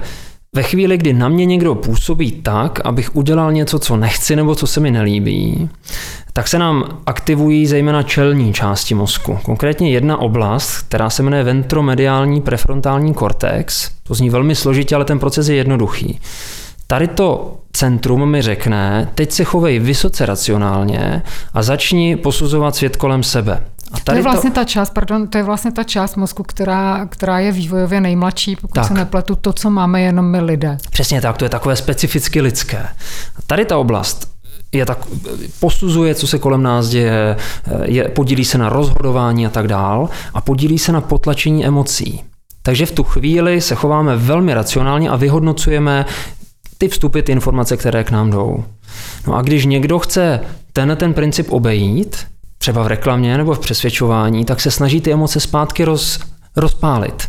ve 0.56 0.62
chvíli, 0.62 0.98
kdy 0.98 1.12
na 1.12 1.28
mě 1.28 1.46
někdo 1.46 1.74
působí 1.74 2.32
tak, 2.32 2.80
abych 2.84 3.16
udělal 3.16 3.52
něco, 3.52 3.78
co 3.78 3.96
nechci 3.96 4.36
nebo 4.36 4.54
co 4.54 4.66
se 4.66 4.80
mi 4.80 4.90
nelíbí, 4.90 5.70
tak 6.32 6.48
se 6.48 6.58
nám 6.58 6.98
aktivují 7.06 7.66
zejména 7.66 8.02
čelní 8.02 8.52
části 8.52 8.94
mozku. 8.94 9.38
Konkrétně 9.42 9.90
jedna 9.90 10.16
oblast, 10.16 10.82
která 10.82 11.10
se 11.10 11.22
jmenuje 11.22 11.44
ventromediální 11.44 12.40
prefrontální 12.40 13.14
kortex. 13.14 13.90
To 14.02 14.14
zní 14.14 14.30
velmi 14.30 14.54
složitě, 14.54 14.94
ale 14.94 15.04
ten 15.04 15.18
proces 15.18 15.48
je 15.48 15.56
jednoduchý. 15.56 16.20
Tady 16.90 17.08
to 17.08 17.56
centrum 17.72 18.30
mi 18.30 18.42
řekne, 18.42 19.08
teď 19.14 19.32
se 19.32 19.44
chovej 19.44 19.78
vysoce 19.78 20.26
racionálně 20.26 21.22
a 21.54 21.62
začni 21.62 22.16
posuzovat 22.16 22.76
svět 22.76 22.96
kolem 22.96 23.22
sebe. 23.22 23.62
A 23.92 24.00
tady 24.00 24.04
to 24.04 24.12
je 24.14 24.22
vlastně 24.22 24.50
to... 24.50 24.54
ta 24.54 24.64
část, 24.64 24.90
pardon, 24.90 25.28
to 25.28 25.38
je 25.38 25.44
vlastně 25.44 25.72
ta 25.72 25.84
část 25.84 26.16
mozku, 26.16 26.42
která, 26.42 27.06
která 27.06 27.38
je 27.38 27.52
vývojově 27.52 28.00
nejmladší, 28.00 28.56
pokud 28.56 28.74
tak. 28.74 28.88
se 28.88 28.94
nepletu, 28.94 29.36
to, 29.36 29.52
co 29.52 29.70
máme 29.70 30.00
jenom 30.00 30.24
my 30.30 30.40
lidé. 30.40 30.78
Přesně 30.90 31.20
tak, 31.20 31.36
to 31.36 31.44
je 31.44 31.48
takové 31.48 31.76
specificky 31.76 32.40
lidské. 32.40 32.78
A 33.36 33.42
tady 33.46 33.64
ta 33.64 33.78
oblast 33.78 34.28
je 34.72 34.86
tak, 34.86 34.98
posuzuje, 35.60 36.14
co 36.14 36.26
se 36.26 36.38
kolem 36.38 36.62
nás 36.62 36.88
děje, 36.88 37.36
je, 37.84 38.08
podílí 38.08 38.44
se 38.44 38.58
na 38.58 38.68
rozhodování 38.68 39.46
a 39.46 39.50
tak 39.50 39.68
dál 39.68 40.08
a 40.34 40.40
podílí 40.40 40.78
se 40.78 40.92
na 40.92 41.00
potlačení 41.00 41.66
emocí. 41.66 42.24
Takže 42.62 42.86
v 42.86 42.92
tu 42.92 43.04
chvíli 43.04 43.60
se 43.60 43.74
chováme 43.74 44.16
velmi 44.16 44.54
racionálně 44.54 45.10
a 45.10 45.16
vyhodnocujeme 45.16 46.06
ty 46.78 46.88
vstupy, 46.88 47.20
ty 47.20 47.32
informace, 47.32 47.76
které 47.76 48.04
k 48.04 48.10
nám 48.10 48.30
jdou. 48.30 48.64
No 49.26 49.34
a 49.34 49.42
když 49.42 49.66
někdo 49.66 49.98
chce 49.98 50.40
ten 50.72 50.96
ten 50.96 51.14
princip 51.14 51.52
obejít, 51.52 52.26
třeba 52.58 52.82
v 52.82 52.86
reklamě 52.86 53.36
nebo 53.38 53.54
v 53.54 53.58
přesvědčování, 53.58 54.44
tak 54.44 54.60
se 54.60 54.70
snaží 54.70 55.00
ty 55.00 55.12
emoce 55.12 55.40
zpátky 55.40 55.84
roz, 55.84 56.20
rozpálit. 56.56 57.28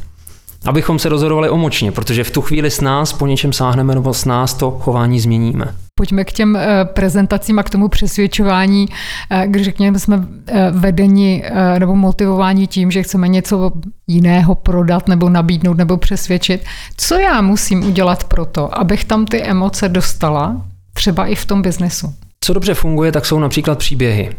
Abychom 0.65 1.00
se 1.00 1.10
rozhodovali 1.10 1.50
omočně, 1.50 1.91
protože 1.91 2.24
v 2.24 2.32
tu 2.32 2.41
chvíli 2.41 2.72
s 2.72 2.82
nás 2.82 3.13
po 3.13 3.27
něčem 3.27 3.53
sáhneme 3.53 3.96
nebo 3.96 4.13
s 4.13 4.25
nás 4.25 4.53
to 4.53 4.72
chování 4.72 5.20
změníme. 5.20 5.75
Pojďme 6.00 6.24
k 6.24 6.32
těm 6.32 6.56
eh, 6.56 6.86
prezentacím 6.86 7.60
a 7.60 7.63
k 7.63 7.70
tomu 7.70 7.88
přesvědčování, 7.88 8.86
eh, 9.29 9.48
když 9.48 9.63
řekněme, 9.65 10.00
jsme 10.00 10.27
eh, 10.48 10.72
vedeni 10.72 11.44
nebo 11.79 11.96
motivováni 11.96 12.68
tím, 12.68 12.91
že 12.91 13.03
chceme 13.03 13.27
něco 13.27 13.72
jiného 14.08 14.56
prodat 14.56 15.08
nebo 15.08 15.29
nabídnout 15.29 15.77
nebo 15.77 15.98
přesvědčit. 15.98 16.65
Co 16.98 17.15
já 17.15 17.41
musím 17.41 17.88
udělat 17.88 18.24
pro 18.24 18.46
to, 18.46 18.79
abych 18.79 19.06
tam 19.06 19.25
ty 19.25 19.44
emoce 19.44 19.89
dostala, 19.89 20.65
třeba 20.94 21.25
i 21.25 21.36
v 21.36 21.46
tom 21.46 21.62
biznesu? 21.62 22.13
Co 22.44 22.53
dobře 22.53 22.74
funguje, 22.74 23.12
tak 23.12 23.25
jsou 23.25 23.39
například 23.39 23.77
příběhy. 23.79 24.29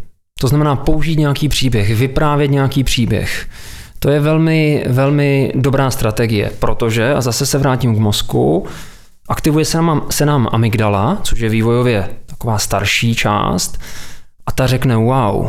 To 0.41 0.49
znamená 0.49 0.77
použít 0.77 1.19
nějaký 1.19 1.49
příběh, 1.49 1.97
vyprávět 1.97 2.51
nějaký 2.51 2.85
příběh. 2.85 3.47
To 3.99 4.11
je 4.11 4.21
velmi, 4.21 4.85
velmi 4.89 5.53
dobrá 5.55 5.91
strategie, 5.91 6.51
protože, 6.59 7.15
a 7.15 7.21
zase 7.21 7.47
se 7.47 7.59
vrátím 7.59 7.95
k 7.95 7.99
mozku, 7.99 8.67
aktivuje 9.31 9.65
se 9.65 9.83
nám, 9.83 10.07
se 10.11 10.27
nám 10.27 10.49
amygdala, 10.53 11.19
což 11.23 11.41
je 11.41 11.49
vývojově 11.49 12.09
taková 12.27 12.59
starší 12.59 13.15
část, 13.15 13.79
a 14.47 14.53
ta 14.53 14.67
řekne, 14.67 14.97
wow, 14.97 15.49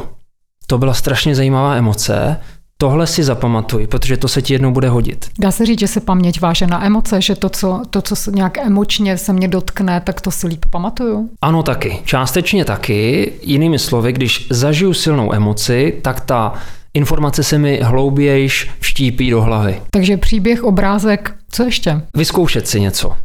to 0.67 0.77
byla 0.77 0.93
strašně 0.93 1.35
zajímavá 1.35 1.75
emoce, 1.75 2.38
tohle 2.77 3.07
si 3.07 3.23
zapamatuj, 3.23 3.88
protože 3.88 4.17
to 4.17 4.27
se 4.27 4.41
ti 4.41 4.53
jednou 4.53 4.71
bude 4.71 4.89
hodit. 4.89 5.29
Dá 5.39 5.51
se 5.51 5.65
říct, 5.65 5.79
že 5.79 5.88
se 5.88 6.00
paměť 6.00 6.41
váže 6.41 6.67
na 6.67 6.85
emoce, 6.85 7.21
že 7.21 7.35
to, 7.35 7.50
co, 7.50 7.81
to, 7.89 8.01
co 8.01 8.31
nějak 8.31 8.57
emočně 8.57 9.17
se 9.17 9.33
mě 9.33 9.47
dotkne, 9.47 10.01
tak 10.01 10.21
to 10.21 10.31
si 10.31 10.47
líp 10.47 10.65
pamatuju? 10.69 11.29
Ano, 11.41 11.63
taky. 11.63 12.00
Částečně 12.05 12.65
taky. 12.65 13.33
Jinými 13.41 13.79
slovy, 13.79 14.13
když 14.13 14.47
zažiju 14.50 14.93
silnou 14.93 15.33
emoci, 15.33 16.00
tak 16.01 16.21
ta 16.21 16.53
informace 16.93 17.43
se 17.43 17.57
mi 17.57 17.79
hloubějiš 17.83 18.71
vštípí 18.79 19.29
do 19.29 19.41
hlavy. 19.41 19.81
Takže 19.91 20.17
příběh, 20.17 20.63
obrázek, 20.63 21.35
co 21.51 21.63
ještě? 21.63 22.01
Vyzkoušet 22.15 22.67
si 22.67 22.79
něco. 22.79 23.15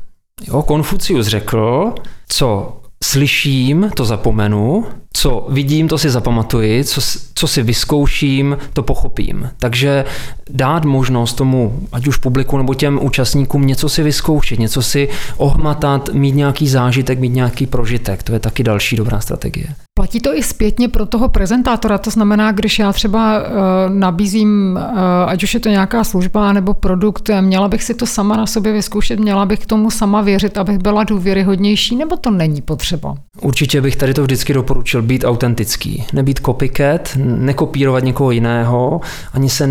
Jo, 0.45 0.62
Konfucius 0.62 1.26
řekl, 1.26 1.95
co 2.28 2.76
slyším, 3.05 3.90
to 3.95 4.05
zapomenu, 4.05 4.85
co 5.12 5.47
vidím, 5.50 5.88
to 5.88 5.99
si 5.99 6.11
zapamatuji, 6.11 6.85
co, 6.85 7.00
co 7.35 7.49
si 7.49 7.62
vyzkouším, 7.62 8.59
to 8.73 8.83
pochopím. 8.83 9.50
Takže 9.57 10.05
dát 10.50 10.85
možnost 10.85 11.35
tomu, 11.35 11.81
ať 11.93 12.07
už 12.07 12.16
publiku 12.16 12.57
nebo 12.57 12.75
těm 12.75 12.99
účastníkům, 13.02 13.66
něco 13.66 13.88
si 13.88 14.02
vyzkoušet, 14.02 14.59
něco 14.59 14.83
si 14.83 15.09
ohmatat, 15.37 16.09
mít 16.12 16.35
nějaký 16.35 16.69
zážitek, 16.69 17.19
mít 17.19 17.35
nějaký 17.35 17.66
prožitek. 17.66 18.23
To 18.23 18.33
je 18.33 18.38
taky 18.38 18.62
další 18.62 18.97
dobrá 18.97 19.21
strategie. 19.21 19.66
Platí 19.99 20.21
to 20.21 20.35
i 20.35 20.43
zpětně 20.43 20.88
pro 20.88 21.07
toho 21.07 21.29
prezentátora, 21.29 21.99
to 21.99 22.11
znamená, 22.11 22.53
když 22.53 22.79
já 22.79 22.93
třeba 22.93 23.38
uh, 23.38 23.47
nabízím, 23.88 24.79
uh, 24.81 24.99
ať 25.26 25.43
už 25.43 25.55
je 25.55 25.61
to 25.61 25.69
nějaká 25.69 26.05
služba 26.05 26.53
nebo 26.53 26.75
produkt, 26.75 27.31
měla 27.41 27.69
bych 27.69 27.83
si 27.83 27.95
to 27.95 28.07
sama 28.07 28.37
na 28.37 28.47
sobě 28.47 28.73
vyzkoušet, 28.73 29.21
měla 29.21 29.47
bych 29.47 29.61
k 29.61 29.67
tomu 29.67 29.91
sama 29.91 30.23
věřit, 30.23 30.59
abych 30.59 30.79
byla 30.79 31.05
důvěryhodnější, 31.05 31.97
nebo 31.97 32.17
to 32.17 32.31
není 32.31 32.62
potřeba? 32.62 33.15
Určitě 33.41 33.81
bych 33.81 33.97
tady 33.97 34.15
to 34.15 34.23
vždycky 34.23 34.55
doporučil 34.55 35.03
být 35.03 35.25
autentický, 35.25 36.05
nebýt 36.12 36.41
copycat, 36.47 37.17
nekopírovat 37.25 38.05
někoho 38.05 38.31
jiného, 38.31 39.00
ani 39.33 39.50
se 39.50 39.67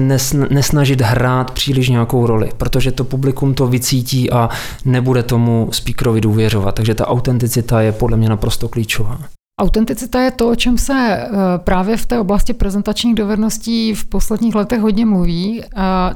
nesnažit 0.49 1.01
hrát 1.01 1.51
příliš 1.51 1.89
nějakou 1.89 2.27
roli, 2.27 2.49
protože 2.57 2.91
to 2.91 3.03
publikum 3.03 3.53
to 3.53 3.67
vycítí 3.67 4.31
a 4.31 4.49
nebude 4.85 5.23
tomu 5.23 5.69
speakerovi 5.71 6.21
důvěřovat. 6.21 6.75
Takže 6.75 6.95
ta 6.95 7.07
autenticita 7.07 7.81
je 7.81 7.91
podle 7.91 8.17
mě 8.17 8.29
naprosto 8.29 8.67
klíčová. 8.67 9.19
Autenticita 9.61 10.21
je 10.21 10.31
to, 10.31 10.49
o 10.49 10.55
čem 10.55 10.77
se 10.77 10.93
eh, 10.93 11.27
právě 11.57 11.97
v 11.97 12.05
té 12.05 12.19
oblasti 12.19 12.53
prezentačních 12.53 13.15
dovedností 13.15 13.93
v 13.93 14.05
posledních 14.05 14.55
letech 14.55 14.81
hodně 14.81 15.05
mluví. 15.05 15.63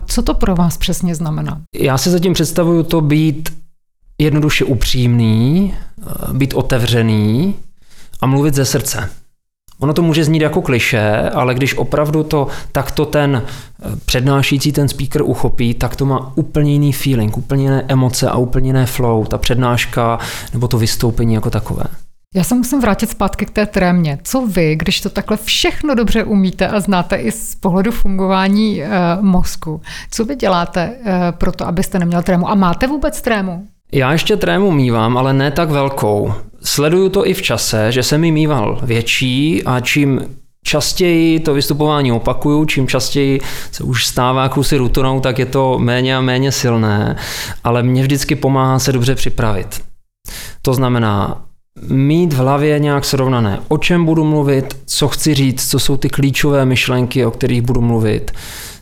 Co 0.06 0.22
to 0.22 0.34
pro 0.34 0.56
vás 0.56 0.78
přesně 0.78 1.16
znamená? 1.16 1.62
Já 1.76 1.98
si 1.98 2.10
zatím 2.10 2.34
představuju 2.34 2.84
to 2.84 3.02
být 3.02 3.50
jednoduše 4.18 4.66
upřímný, 4.66 5.74
eh, 5.74 6.34
být 6.34 6.54
otevřený 6.54 7.56
a 8.22 8.28
mluvit 8.28 8.54
ze 8.54 8.66
srdce. 8.66 9.10
Ono 9.80 9.94
to 9.94 10.02
může 10.02 10.24
znít 10.24 10.42
jako 10.42 10.62
kliše, 10.62 11.30
ale 11.30 11.56
když 11.56 11.78
opravdu 11.78 12.24
to 12.24 12.48
takto 12.72 13.06
ten 13.06 13.44
eh, 13.46 13.96
přednášící, 14.06 14.72
ten 14.72 14.88
speaker 14.88 15.22
uchopí, 15.22 15.74
tak 15.74 15.96
to 15.96 16.06
má 16.06 16.32
úplně 16.36 16.72
jiný 16.72 16.94
feeling, 16.94 17.38
úplně 17.38 17.64
jiné 17.64 17.86
emoce 17.88 18.30
a 18.30 18.38
úplně 18.38 18.70
jiné 18.70 18.86
flow, 18.86 19.26
ta 19.26 19.38
přednáška 19.38 20.20
nebo 20.54 20.68
to 20.68 20.78
vystoupení 20.78 21.34
jako 21.34 21.50
takové. 21.50 21.84
Já 22.36 22.44
se 22.44 22.56
musím 22.56 22.82
vrátit 22.82 23.10
zpátky 23.10 23.46
k 23.46 23.50
té 23.50 23.66
trémě. 23.66 24.20
Co 24.24 24.48
vy, 24.48 24.76
když 24.76 25.02
to 25.02 25.10
takhle 25.10 25.38
všechno 25.38 25.96
dobře 25.96 26.24
umíte 26.24 26.68
a 26.68 26.80
znáte 26.80 27.16
i 27.16 27.32
z 27.32 27.56
pohledu 27.56 27.92
fungování 27.92 28.84
e, 28.84 28.90
mozku, 29.22 29.82
co 30.12 30.26
vy 30.26 30.36
děláte 30.36 30.82
e, 30.82 31.32
pro 31.32 31.52
to, 31.52 31.68
abyste 31.68 32.00
neměl 32.00 32.24
trému? 32.24 32.50
A 32.50 32.56
máte 32.56 32.88
vůbec 32.88 33.22
trému? 33.22 33.68
Já 33.92 34.12
ještě 34.12 34.38
trému 34.38 34.72
mývám, 34.72 35.18
ale 35.18 35.34
ne 35.34 35.52
tak 35.52 35.70
velkou. 35.70 36.34
Sleduju 36.64 37.10
to 37.10 37.28
i 37.28 37.34
v 37.34 37.42
čase, 37.42 37.92
že 37.92 38.04
jsem 38.04 38.22
mi 38.22 38.32
mýval 38.32 38.80
větší 38.84 39.64
a 39.64 39.80
čím 39.80 40.22
častěji 40.64 41.40
to 41.40 41.54
vystupování 41.54 42.12
opakuju, 42.12 42.66
čím 42.66 42.88
častěji 42.88 43.42
se 43.72 43.84
už 43.84 44.06
stává 44.06 44.44
jakousi 44.44 44.78
rutinou, 44.78 45.20
tak 45.20 45.40
je 45.40 45.46
to 45.46 45.80
méně 45.80 46.18
a 46.18 46.22
méně 46.22 46.52
silné, 46.52 47.16
ale 47.64 47.84
mě 47.84 48.02
vždycky 48.02 48.36
pomáhá 48.36 48.80
se 48.80 48.92
dobře 48.92 49.16
připravit. 49.16 49.82
To 50.62 50.74
znamená, 50.74 51.42
mít 51.88 52.34
v 52.34 52.38
hlavě 52.38 52.80
nějak 52.80 53.06
srovnané, 53.06 53.60
o 53.68 53.78
čem 53.78 54.06
budu 54.06 54.24
mluvit, 54.24 54.78
co 54.86 55.08
chci 55.08 55.34
říct, 55.34 55.70
co 55.70 55.80
jsou 55.80 55.98
ty 55.98 56.10
klíčové 56.10 56.66
myšlenky, 56.66 57.26
o 57.26 57.32
kterých 57.32 57.62
budu 57.62 57.82
mluvit. 57.82 58.32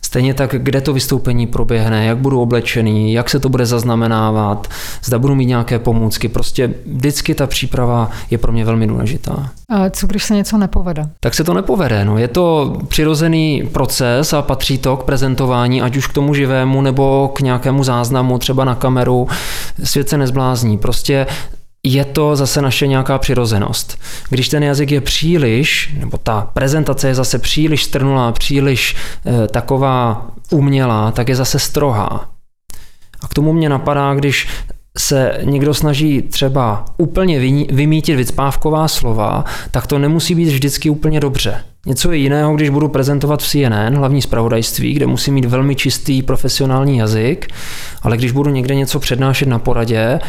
Stejně 0.02 0.34
tak, 0.34 0.56
kde 0.58 0.82
to 0.82 0.94
vystoupení 0.94 1.48
proběhne, 1.48 2.06
jak 2.06 2.18
budu 2.18 2.42
oblečený, 2.42 3.14
jak 3.14 3.30
se 3.30 3.40
to 3.40 3.50
bude 3.50 3.66
zaznamenávat, 3.66 4.68
zda 5.04 5.20
budu 5.20 5.36
mít 5.36 5.46
nějaké 5.46 5.80
pomůcky. 5.80 6.28
Prostě 6.28 6.74
vždycky 6.86 7.36
ta 7.36 7.48
příprava 7.48 8.12
je 8.32 8.38
pro 8.38 8.52
mě 8.52 8.66
velmi 8.66 8.88
důležitá. 8.88 9.50
A 9.70 9.90
co 9.90 10.08
když 10.08 10.24
se 10.24 10.36
něco 10.36 10.58
nepovede? 10.58 11.10
Tak 11.20 11.34
se 11.34 11.44
to 11.44 11.54
nepovede. 11.54 12.06
No. 12.06 12.18
Je 12.18 12.28
to 12.28 12.78
přirozený 12.88 13.70
proces 13.72 14.34
a 14.34 14.42
patří 14.42 14.78
to 14.78 14.98
k 14.98 15.04
prezentování, 15.04 15.82
ať 15.82 15.98
už 15.98 16.08
k 16.08 16.14
tomu 16.14 16.34
živému 16.34 16.82
nebo 16.82 17.32
k 17.36 17.42
nějakému 17.42 17.84
záznamu, 17.84 18.38
třeba 18.38 18.66
na 18.66 18.76
kameru. 18.76 19.28
Svět 19.84 20.10
se 20.10 20.18
nezblázní. 20.18 20.78
Prostě 20.78 21.28
je 21.84 22.06
to 22.06 22.36
zase 22.36 22.62
naše 22.62 22.88
nějaká 22.88 23.18
přirozenost. 23.18 23.98
Když 24.30 24.50
ten 24.50 24.64
jazyk 24.64 24.92
je 24.92 25.02
příliš, 25.02 25.96
nebo 26.00 26.18
ta 26.18 26.50
prezentace 26.54 27.08
je 27.08 27.16
zase 27.16 27.40
příliš 27.40 27.84
strnulá, 27.84 28.32
příliš 28.32 28.96
e, 29.26 29.48
taková 29.48 30.28
umělá, 30.52 31.12
tak 31.12 31.30
je 31.30 31.36
zase 31.36 31.60
strohá. 31.60 32.30
A 33.22 33.28
k 33.28 33.34
tomu 33.34 33.54
mě 33.54 33.70
napadá, 33.70 34.14
když 34.14 34.48
se 34.98 35.40
někdo 35.44 35.74
snaží 35.74 36.22
třeba 36.22 36.86
úplně 36.98 37.40
vymítit 37.72 38.16
vycpávková 38.16 38.88
slova, 38.88 39.46
tak 39.72 39.88
to 39.88 40.00
nemusí 40.00 40.36
být 40.36 40.50
vždycky 40.50 40.90
úplně 40.90 41.20
dobře. 41.20 41.64
Něco 41.86 42.12
je 42.12 42.18
jiného, 42.18 42.56
když 42.56 42.70
budu 42.70 42.88
prezentovat 42.88 43.44
v 43.44 43.48
CNN, 43.48 43.98
hlavní 43.98 44.22
zpravodajství, 44.22 44.94
kde 44.94 45.08
musím 45.08 45.34
mít 45.34 45.46
velmi 45.46 45.76
čistý 45.76 46.22
profesionální 46.22 46.98
jazyk, 46.98 47.48
ale 48.02 48.18
když 48.18 48.32
budu 48.32 48.50
někde 48.50 48.76
něco 48.76 49.00
přednášet 49.00 49.48
na 49.48 49.60
poradě, 49.60 50.20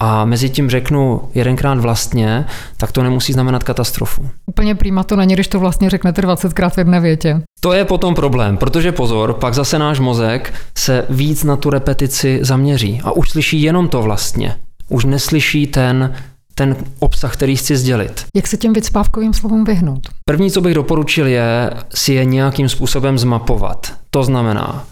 a 0.00 0.24
mezi 0.24 0.50
tím 0.50 0.70
řeknu 0.70 1.20
jedenkrát 1.34 1.78
vlastně, 1.78 2.46
tak 2.76 2.92
to 2.92 3.02
nemusí 3.02 3.32
znamenat 3.32 3.64
katastrofu. 3.64 4.28
Úplně 4.46 4.74
prýma 4.74 5.04
to 5.04 5.16
není, 5.16 5.34
když 5.34 5.48
to 5.48 5.60
vlastně 5.60 5.90
řeknete 5.90 6.22
20krát 6.22 6.70
v 6.70 6.78
jedné 6.78 7.00
větě. 7.00 7.40
To 7.60 7.72
je 7.72 7.84
potom 7.84 8.14
problém, 8.14 8.56
protože 8.56 8.92
pozor, 8.92 9.32
pak 9.32 9.54
zase 9.54 9.78
náš 9.78 10.00
mozek 10.00 10.54
se 10.78 11.06
víc 11.10 11.44
na 11.44 11.56
tu 11.56 11.70
repetici 11.70 12.38
zaměří 12.42 13.00
a 13.04 13.12
už 13.12 13.30
slyší 13.30 13.62
jenom 13.62 13.88
to 13.88 14.02
vlastně. 14.02 14.56
Už 14.88 15.04
neslyší 15.04 15.66
ten 15.66 16.14
ten 16.54 16.76
obsah, 16.98 17.32
který 17.32 17.56
chci 17.56 17.76
sdělit. 17.76 18.24
Jak 18.36 18.46
se 18.46 18.56
těm 18.56 18.72
vycpávkovým 18.72 19.34
slovům 19.34 19.64
vyhnout? 19.64 20.08
První, 20.24 20.50
co 20.50 20.60
bych 20.60 20.74
doporučil, 20.74 21.26
je 21.26 21.70
si 21.94 22.12
je 22.12 22.24
nějakým 22.24 22.68
způsobem 22.68 23.18
zmapovat. 23.18 23.92
To 24.10 24.22
znamená, 24.22 24.84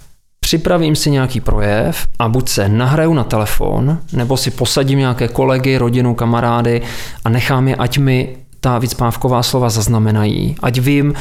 připravím 0.53 0.97
si 0.97 1.11
nějaký 1.11 1.41
projev 1.41 2.07
a 2.19 2.29
buď 2.29 2.49
se 2.49 2.69
nahraju 2.69 3.15
na 3.15 3.25
telefon, 3.25 3.99
nebo 4.13 4.37
si 4.37 4.51
posadím 4.51 4.99
nějaké 4.99 5.29
kolegy, 5.29 5.77
rodinu, 5.77 6.15
kamarády 6.15 6.83
a 7.25 7.29
nechám 7.29 7.69
je, 7.69 7.77
ať 7.77 7.99
mi 7.99 8.37
ta 8.61 8.79
vycpávková 8.79 9.43
slova 9.43 9.71
zaznamenají, 9.71 10.57
ať 10.63 10.79
vím, 10.79 11.15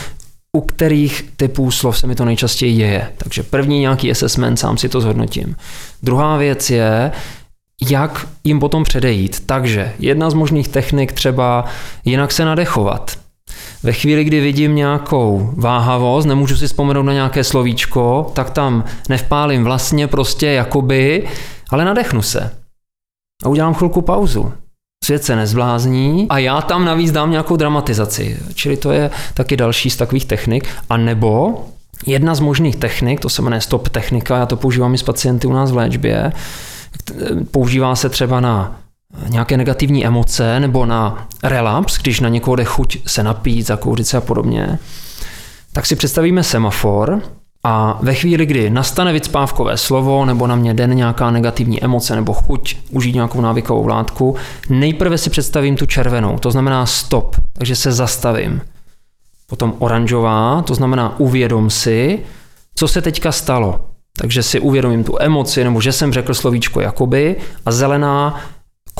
u 0.57 0.61
kterých 0.61 1.29
typů 1.37 1.71
slov 1.71 1.97
se 1.97 2.07
mi 2.07 2.15
to 2.15 2.25
nejčastěji 2.25 2.75
děje. 2.75 3.07
Takže 3.17 3.43
první 3.43 3.79
nějaký 3.79 4.11
assessment, 4.11 4.57
sám 4.57 4.77
si 4.77 4.89
to 4.89 5.01
zhodnotím. 5.01 5.55
Druhá 6.03 6.37
věc 6.37 6.69
je, 6.69 7.11
jak 7.89 8.27
jim 8.43 8.59
potom 8.59 8.83
předejít. 8.83 9.43
Takže 9.45 9.93
jedna 9.99 10.29
z 10.29 10.33
možných 10.33 10.67
technik 10.67 11.13
třeba 11.13 11.65
jinak 12.05 12.31
se 12.31 12.45
nadechovat. 12.45 13.20
Ve 13.83 13.93
chvíli, 13.93 14.23
kdy 14.23 14.39
vidím 14.39 14.75
nějakou 14.75 15.53
váhavost, 15.57 16.27
nemůžu 16.27 16.57
si 16.57 16.67
vzpomenout 16.67 17.03
na 17.03 17.13
nějaké 17.13 17.43
slovíčko, 17.43 18.31
tak 18.33 18.49
tam 18.49 18.83
nevpálím 19.09 19.63
vlastně 19.63 20.07
prostě 20.07 20.47
jakoby, 20.47 21.27
ale 21.69 21.85
nadechnu 21.85 22.21
se. 22.21 22.51
A 23.43 23.49
udělám 23.49 23.73
chvilku 23.73 24.01
pauzu. 24.01 24.53
Svět 25.03 25.23
se 25.23 25.35
nezblázní 25.35 26.27
a 26.29 26.37
já 26.37 26.61
tam 26.61 26.85
navíc 26.85 27.11
dám 27.11 27.31
nějakou 27.31 27.55
dramatizaci. 27.55 28.37
Čili 28.53 28.77
to 28.77 28.91
je 28.91 29.11
taky 29.33 29.57
další 29.57 29.89
z 29.89 29.95
takových 29.95 30.25
technik. 30.25 30.67
A 30.89 30.97
nebo 30.97 31.61
jedna 32.05 32.35
z 32.35 32.39
možných 32.39 32.75
technik, 32.75 33.19
to 33.19 33.29
se 33.29 33.41
jmenuje 33.41 33.61
stop 33.61 33.89
technika, 33.89 34.37
já 34.37 34.45
to 34.45 34.57
používám 34.57 34.93
i 34.93 34.97
s 34.97 35.03
pacienty 35.03 35.47
u 35.47 35.53
nás 35.53 35.71
v 35.71 35.77
léčbě, 35.77 36.31
používá 37.51 37.95
se 37.95 38.09
třeba 38.09 38.39
na 38.39 38.80
nějaké 39.27 39.57
negativní 39.57 40.05
emoce 40.05 40.59
nebo 40.59 40.85
na 40.85 41.27
relaps, 41.43 41.97
když 41.97 42.19
na 42.19 42.29
někoho 42.29 42.55
jde 42.55 42.63
chuť 42.63 42.97
se 43.07 43.23
napít, 43.23 43.67
zakouřit 43.67 44.07
se 44.07 44.17
a 44.17 44.21
podobně, 44.21 44.79
tak 45.73 45.85
si 45.85 45.95
představíme 45.95 46.43
semafor 46.43 47.21
a 47.63 47.99
ve 48.01 48.13
chvíli, 48.13 48.45
kdy 48.45 48.69
nastane 48.69 49.13
vycpávkové 49.13 49.77
slovo 49.77 50.25
nebo 50.25 50.47
na 50.47 50.55
mě 50.55 50.73
den 50.73 50.95
nějaká 50.95 51.31
negativní 51.31 51.83
emoce 51.83 52.15
nebo 52.15 52.33
chuť 52.33 52.77
užít 52.89 53.15
nějakou 53.15 53.41
návykovou 53.41 53.87
látku, 53.87 54.35
nejprve 54.69 55.17
si 55.17 55.29
představím 55.29 55.75
tu 55.75 55.85
červenou, 55.85 56.37
to 56.37 56.51
znamená 56.51 56.85
stop, 56.85 57.35
takže 57.53 57.75
se 57.75 57.91
zastavím. 57.91 58.61
Potom 59.47 59.73
oranžová, 59.79 60.61
to 60.61 60.75
znamená 60.75 61.19
uvědom 61.19 61.69
si, 61.69 62.19
co 62.75 62.87
se 62.87 63.01
teďka 63.01 63.31
stalo. 63.31 63.87
Takže 64.17 64.43
si 64.43 64.59
uvědomím 64.59 65.03
tu 65.03 65.17
emoci, 65.19 65.63
nebo 65.63 65.81
že 65.81 65.91
jsem 65.91 66.13
řekl 66.13 66.33
slovíčko 66.33 66.81
jakoby, 66.81 67.35
a 67.65 67.71
zelená 67.71 68.41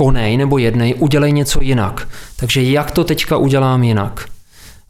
konej 0.02 0.38
nebo 0.38 0.58
jednej, 0.58 0.96
udělej 0.98 1.32
něco 1.32 1.62
jinak. 1.62 2.08
Takže 2.36 2.64
jak 2.64 2.92
to 2.92 3.04
teďka 3.04 3.38
udělám 3.38 3.84
jinak? 3.84 4.26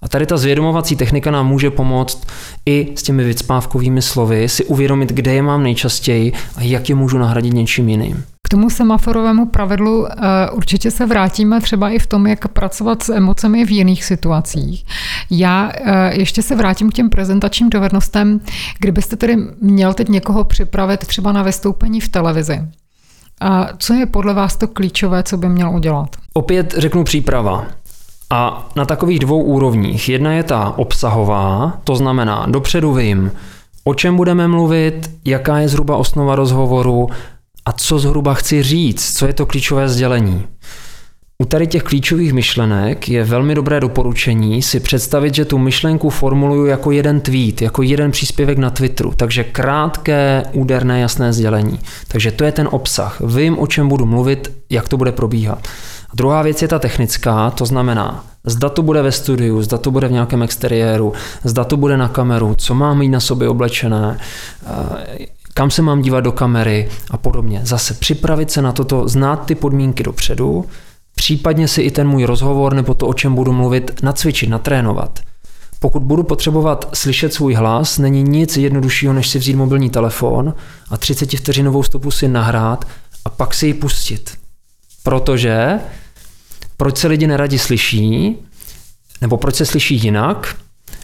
A 0.02 0.08
tady 0.08 0.26
ta 0.26 0.38
zvědomovací 0.38 0.96
technika 0.96 1.32
nám 1.32 1.48
může 1.48 1.70
pomoct 1.70 2.28
i 2.66 2.94
s 2.96 3.04
těmi 3.04 3.24
vycpávkovými 3.24 4.02
slovy 4.02 4.50
si 4.50 4.66
uvědomit, 4.66 5.10
kde 5.10 5.34
je 5.34 5.42
mám 5.42 5.64
nejčastěji 5.64 6.34
a 6.56 6.64
jak 6.64 6.90
je 6.90 6.96
můžu 6.96 7.18
nahradit 7.18 7.54
něčím 7.54 7.90
jiným. 7.90 8.24
K 8.46 8.50
tomu 8.50 8.70
semaforovému 8.70 9.46
pravidlu 9.46 10.08
eh, 10.08 10.16
určitě 10.52 10.92
se 10.92 11.06
vrátíme 11.06 11.62
třeba 11.62 11.90
i 11.90 12.00
v 12.00 12.08
tom, 12.08 12.28
jak 12.28 12.48
pracovat 12.48 13.04
s 13.04 13.10
emocemi 13.10 13.66
v 13.66 13.72
jiných 13.72 14.04
situacích. 14.04 14.86
Já 15.30 15.72
eh, 15.76 16.20
ještě 16.20 16.42
se 16.42 16.56
vrátím 16.56 16.90
k 16.90 16.94
těm 16.94 17.10
prezentačním 17.10 17.70
dovednostem. 17.70 18.40
Kdybyste 18.80 19.16
tedy 19.16 19.38
měl 19.62 19.94
teď 19.94 20.10
někoho 20.10 20.44
připravit 20.44 21.00
třeba 21.00 21.32
na 21.32 21.44
vystoupení 21.44 22.02
v 22.02 22.10
televizi, 22.10 22.60
a 23.42 23.70
co 23.78 23.94
je 23.94 24.06
podle 24.06 24.34
vás 24.34 24.56
to 24.56 24.68
klíčové, 24.68 25.24
co 25.24 25.38
by 25.38 25.50
měl 25.50 25.70
udělat? 25.76 26.16
Opět 26.34 26.76
řeknu 26.78 27.04
příprava. 27.04 27.66
A 28.30 28.70
na 28.76 28.86
takových 28.86 29.20
dvou 29.20 29.44
úrovních. 29.44 30.10
Jedna 30.10 30.34
je 30.34 30.44
ta 30.44 30.74
obsahová, 30.78 31.74
to 31.84 31.96
znamená, 31.96 32.46
dopředu 32.50 32.94
vím, 32.94 33.32
o 33.84 33.94
čem 33.94 34.16
budeme 34.16 34.48
mluvit, 34.48 35.10
jaká 35.26 35.58
je 35.58 35.70
zhruba 35.70 35.98
osnova 35.98 36.36
rozhovoru 36.36 37.10
a 37.66 37.72
co 37.72 38.00
zhruba 38.00 38.34
chci 38.34 38.64
říct, 38.64 39.18
co 39.18 39.28
je 39.28 39.34
to 39.34 39.46
klíčové 39.46 39.90
sdělení. 39.90 40.48
U 41.42 41.46
tady 41.46 41.68
těch 41.68 41.84
klíčových 41.84 42.34
myšlenek 42.34 43.10
je 43.10 43.24
velmi 43.24 43.56
dobré 43.56 43.80
doporučení 43.80 44.62
si 44.62 44.80
představit, 44.80 45.36
že 45.36 45.46
tu 45.46 45.58
myšlenku 45.58 46.10
formuluju 46.10 46.66
jako 46.66 46.92
jeden 46.92 47.20
tweet, 47.20 47.62
jako 47.62 47.82
jeden 47.82 48.12
příspěvek 48.12 48.58
na 48.58 48.70
Twitteru, 48.70 49.14
takže 49.16 49.44
krátké, 49.44 50.44
úderné, 50.54 51.00
jasné 51.00 51.34
sdělení. 51.34 51.80
Takže 52.08 52.32
to 52.32 52.44
je 52.44 52.52
ten 52.52 52.68
obsah. 52.72 53.22
Vím, 53.22 53.60
o 53.60 53.68
čem 53.68 53.88
budu 53.88 54.06
mluvit, 54.06 54.52
jak 54.70 54.88
to 54.88 54.98
bude 54.98 55.12
probíhat. 55.12 55.68
A 56.10 56.16
druhá 56.16 56.42
věc 56.42 56.62
je 56.62 56.68
ta 56.68 56.80
technická, 56.80 57.50
to 57.50 57.66
znamená, 57.66 58.26
zda 58.44 58.70
to 58.70 58.82
bude 58.82 59.02
ve 59.02 59.12
studiu, 59.12 59.62
zda 59.62 59.78
to 59.78 59.92
bude 59.92 60.08
v 60.08 60.12
nějakém 60.12 60.44
exteriéru, 60.44 61.14
zda 61.44 61.64
to 61.64 61.78
bude 61.78 61.98
na 61.98 62.08
kameru, 62.08 62.56
co 62.58 62.76
mám 62.76 62.98
mít 62.98 63.10
na 63.10 63.20
sobě 63.20 63.50
oblečené, 63.50 64.18
eh, 64.66 65.26
kam 65.54 65.72
se 65.72 65.82
mám 65.82 66.02
dívat 66.02 66.22
do 66.22 66.32
kamery 66.32 66.90
a 67.12 67.18
podobně. 67.18 67.62
Zase 67.64 67.94
připravit 67.94 68.52
se 68.52 68.62
na 68.62 68.72
toto, 68.72 69.08
znát 69.08 69.46
ty 69.46 69.56
podmínky 69.56 70.04
dopředu, 70.04 70.66
Případně 71.22 71.68
si 71.68 71.82
i 71.82 71.92
ten 71.92 72.08
můj 72.08 72.24
rozhovor 72.24 72.74
nebo 72.74 72.94
to, 72.94 73.08
o 73.08 73.14
čem 73.14 73.36
budu 73.36 73.54
mluvit, 73.54 74.04
nacvičit, 74.04 74.50
natrénovat. 74.50 75.20
Pokud 75.80 76.04
budu 76.04 76.24
potřebovat 76.24 76.90
slyšet 76.94 77.34
svůj 77.34 77.54
hlas, 77.54 77.98
není 77.98 78.24
nic 78.24 78.58
jednoduššího, 78.58 79.14
než 79.14 79.28
si 79.28 79.40
vzít 79.40 79.56
mobilní 79.56 79.90
telefon 79.90 80.54
a 80.90 80.98
30 80.98 81.38
vteřinovou 81.38 81.84
stopu 81.84 82.12
si 82.12 82.28
nahrát 82.28 82.88
a 83.26 83.30
pak 83.30 83.54
si 83.54 83.68
ji 83.68 83.74
pustit. 83.74 84.38
Protože, 85.04 85.80
proč 86.78 86.98
se 86.98 87.08
lidi 87.08 87.28
neradi 87.28 87.60
slyší, 87.60 88.36
nebo 89.22 89.38
proč 89.38 89.56
se 89.56 89.66
slyší 89.66 89.96
jinak, 90.04 90.56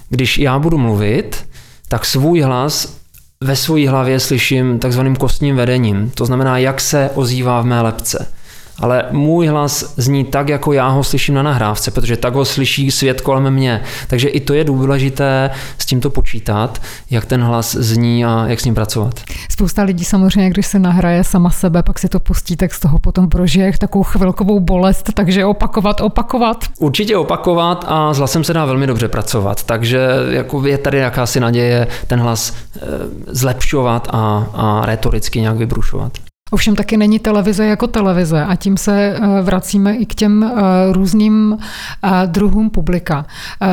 když 0.10 0.38
já 0.38 0.60
budu 0.60 0.77
mluvit, 0.77 1.47
tak 1.88 2.06
svůj 2.06 2.41
hlas 2.41 2.97
ve 3.41 3.56
své 3.56 3.89
hlavě 3.89 4.19
slyším 4.19 4.80
takzvaným 4.80 5.15
kostním 5.15 5.56
vedením. 5.56 6.10
To 6.10 6.25
znamená, 6.25 6.58
jak 6.58 6.82
se 6.82 7.10
ozývá 7.15 7.62
v 7.62 7.65
mé 7.65 7.82
lepce 7.82 8.37
ale 8.79 9.03
můj 9.11 9.47
hlas 9.47 9.93
zní 9.97 10.25
tak, 10.25 10.49
jako 10.49 10.73
já 10.73 10.87
ho 10.87 11.03
slyším 11.03 11.35
na 11.35 11.43
nahrávce, 11.43 11.91
protože 11.91 12.17
tak 12.17 12.33
ho 12.33 12.45
slyší 12.45 12.91
svět 12.91 13.21
kolem 13.21 13.53
mě. 13.53 13.81
Takže 14.07 14.27
i 14.27 14.39
to 14.39 14.53
je 14.53 14.63
důležité 14.63 15.49
s 15.77 15.85
tímto 15.85 16.09
počítat, 16.09 16.81
jak 17.09 17.25
ten 17.25 17.43
hlas 17.43 17.75
zní 17.75 18.25
a 18.25 18.45
jak 18.47 18.59
s 18.59 18.65
ním 18.65 18.75
pracovat. 18.75 19.19
Spousta 19.51 19.83
lidí 19.83 20.05
samozřejmě, 20.05 20.49
když 20.49 20.67
se 20.67 20.79
nahraje 20.79 21.23
sama 21.23 21.49
sebe, 21.49 21.83
pak 21.83 21.99
si 21.99 22.09
to 22.09 22.19
pustí, 22.19 22.55
tak 22.55 22.73
z 22.73 22.79
toho 22.79 22.99
potom 22.99 23.29
prožije 23.29 23.77
takovou 23.77 24.03
chvilkovou 24.03 24.59
bolest, 24.59 25.09
takže 25.13 25.45
opakovat, 25.45 26.01
opakovat. 26.01 26.65
Určitě 26.79 27.17
opakovat 27.17 27.85
a 27.87 28.13
s 28.13 28.17
hlasem 28.17 28.43
se 28.43 28.53
dá 28.53 28.65
velmi 28.65 28.87
dobře 28.87 29.07
pracovat, 29.07 29.63
takže 29.63 30.07
jako 30.29 30.67
je 30.67 30.77
tady 30.77 30.97
jakási 30.97 31.39
naděje 31.39 31.87
ten 32.07 32.19
hlas 32.19 32.53
eh, 32.75 32.79
zlepšovat 33.27 34.07
a, 34.11 34.47
a 34.53 34.85
retoricky 34.85 35.41
nějak 35.41 35.57
vybrušovat. 35.57 36.11
Ovšem 36.51 36.75
taky 36.75 36.97
není 36.97 37.19
televize 37.19 37.65
jako 37.65 37.88
televize 37.88 38.45
a 38.45 38.55
tím 38.55 38.77
se 38.77 39.15
eh, 39.15 39.41
vracíme 39.41 39.95
i 39.95 40.05
k 40.05 40.15
těm 40.15 40.43
eh, 40.43 40.93
různým 40.93 41.57
eh, 42.03 42.10
druhům 42.25 42.69
publika. 42.69 43.25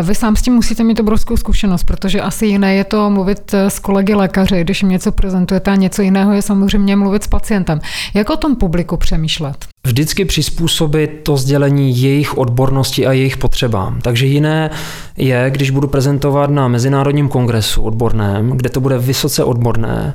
Vy 0.02 0.14
sám 0.14 0.36
s 0.36 0.42
tím 0.42 0.54
musíte 0.54 0.84
mít 0.84 1.00
obrovskou 1.00 1.36
zkušenost, 1.36 1.84
protože 1.84 2.20
asi 2.20 2.46
jiné 2.46 2.74
je 2.74 2.84
to 2.84 3.10
mluvit 3.10 3.54
s 3.54 3.78
kolegy 3.78 4.14
lékaři, 4.14 4.60
když 4.60 4.82
jim 4.82 4.90
něco 4.90 5.12
prezentujete 5.12 5.70
a 5.70 5.74
něco 5.74 6.02
jiného 6.02 6.32
je 6.32 6.42
samozřejmě 6.42 6.96
mluvit 6.96 7.22
s 7.22 7.26
pacientem. 7.26 7.80
Jak 8.14 8.30
o 8.30 8.36
tom 8.36 8.56
publiku 8.56 8.96
přemýšlet? 8.96 9.56
Vždycky 9.86 10.24
přizpůsobit 10.24 11.20
to 11.22 11.36
sdělení 11.36 12.02
jejich 12.02 12.38
odbornosti 12.38 13.06
a 13.06 13.12
jejich 13.12 13.36
potřebám. 13.36 14.00
Takže 14.00 14.26
jiné 14.26 14.70
je, 15.16 15.50
když 15.50 15.70
budu 15.70 15.88
prezentovat 15.88 16.50
na 16.50 16.68
Mezinárodním 16.68 17.28
kongresu 17.28 17.82
odborném, 17.82 18.50
kde 18.50 18.70
to 18.70 18.80
bude 18.80 18.98
vysoce 18.98 19.44
odborné, 19.44 20.14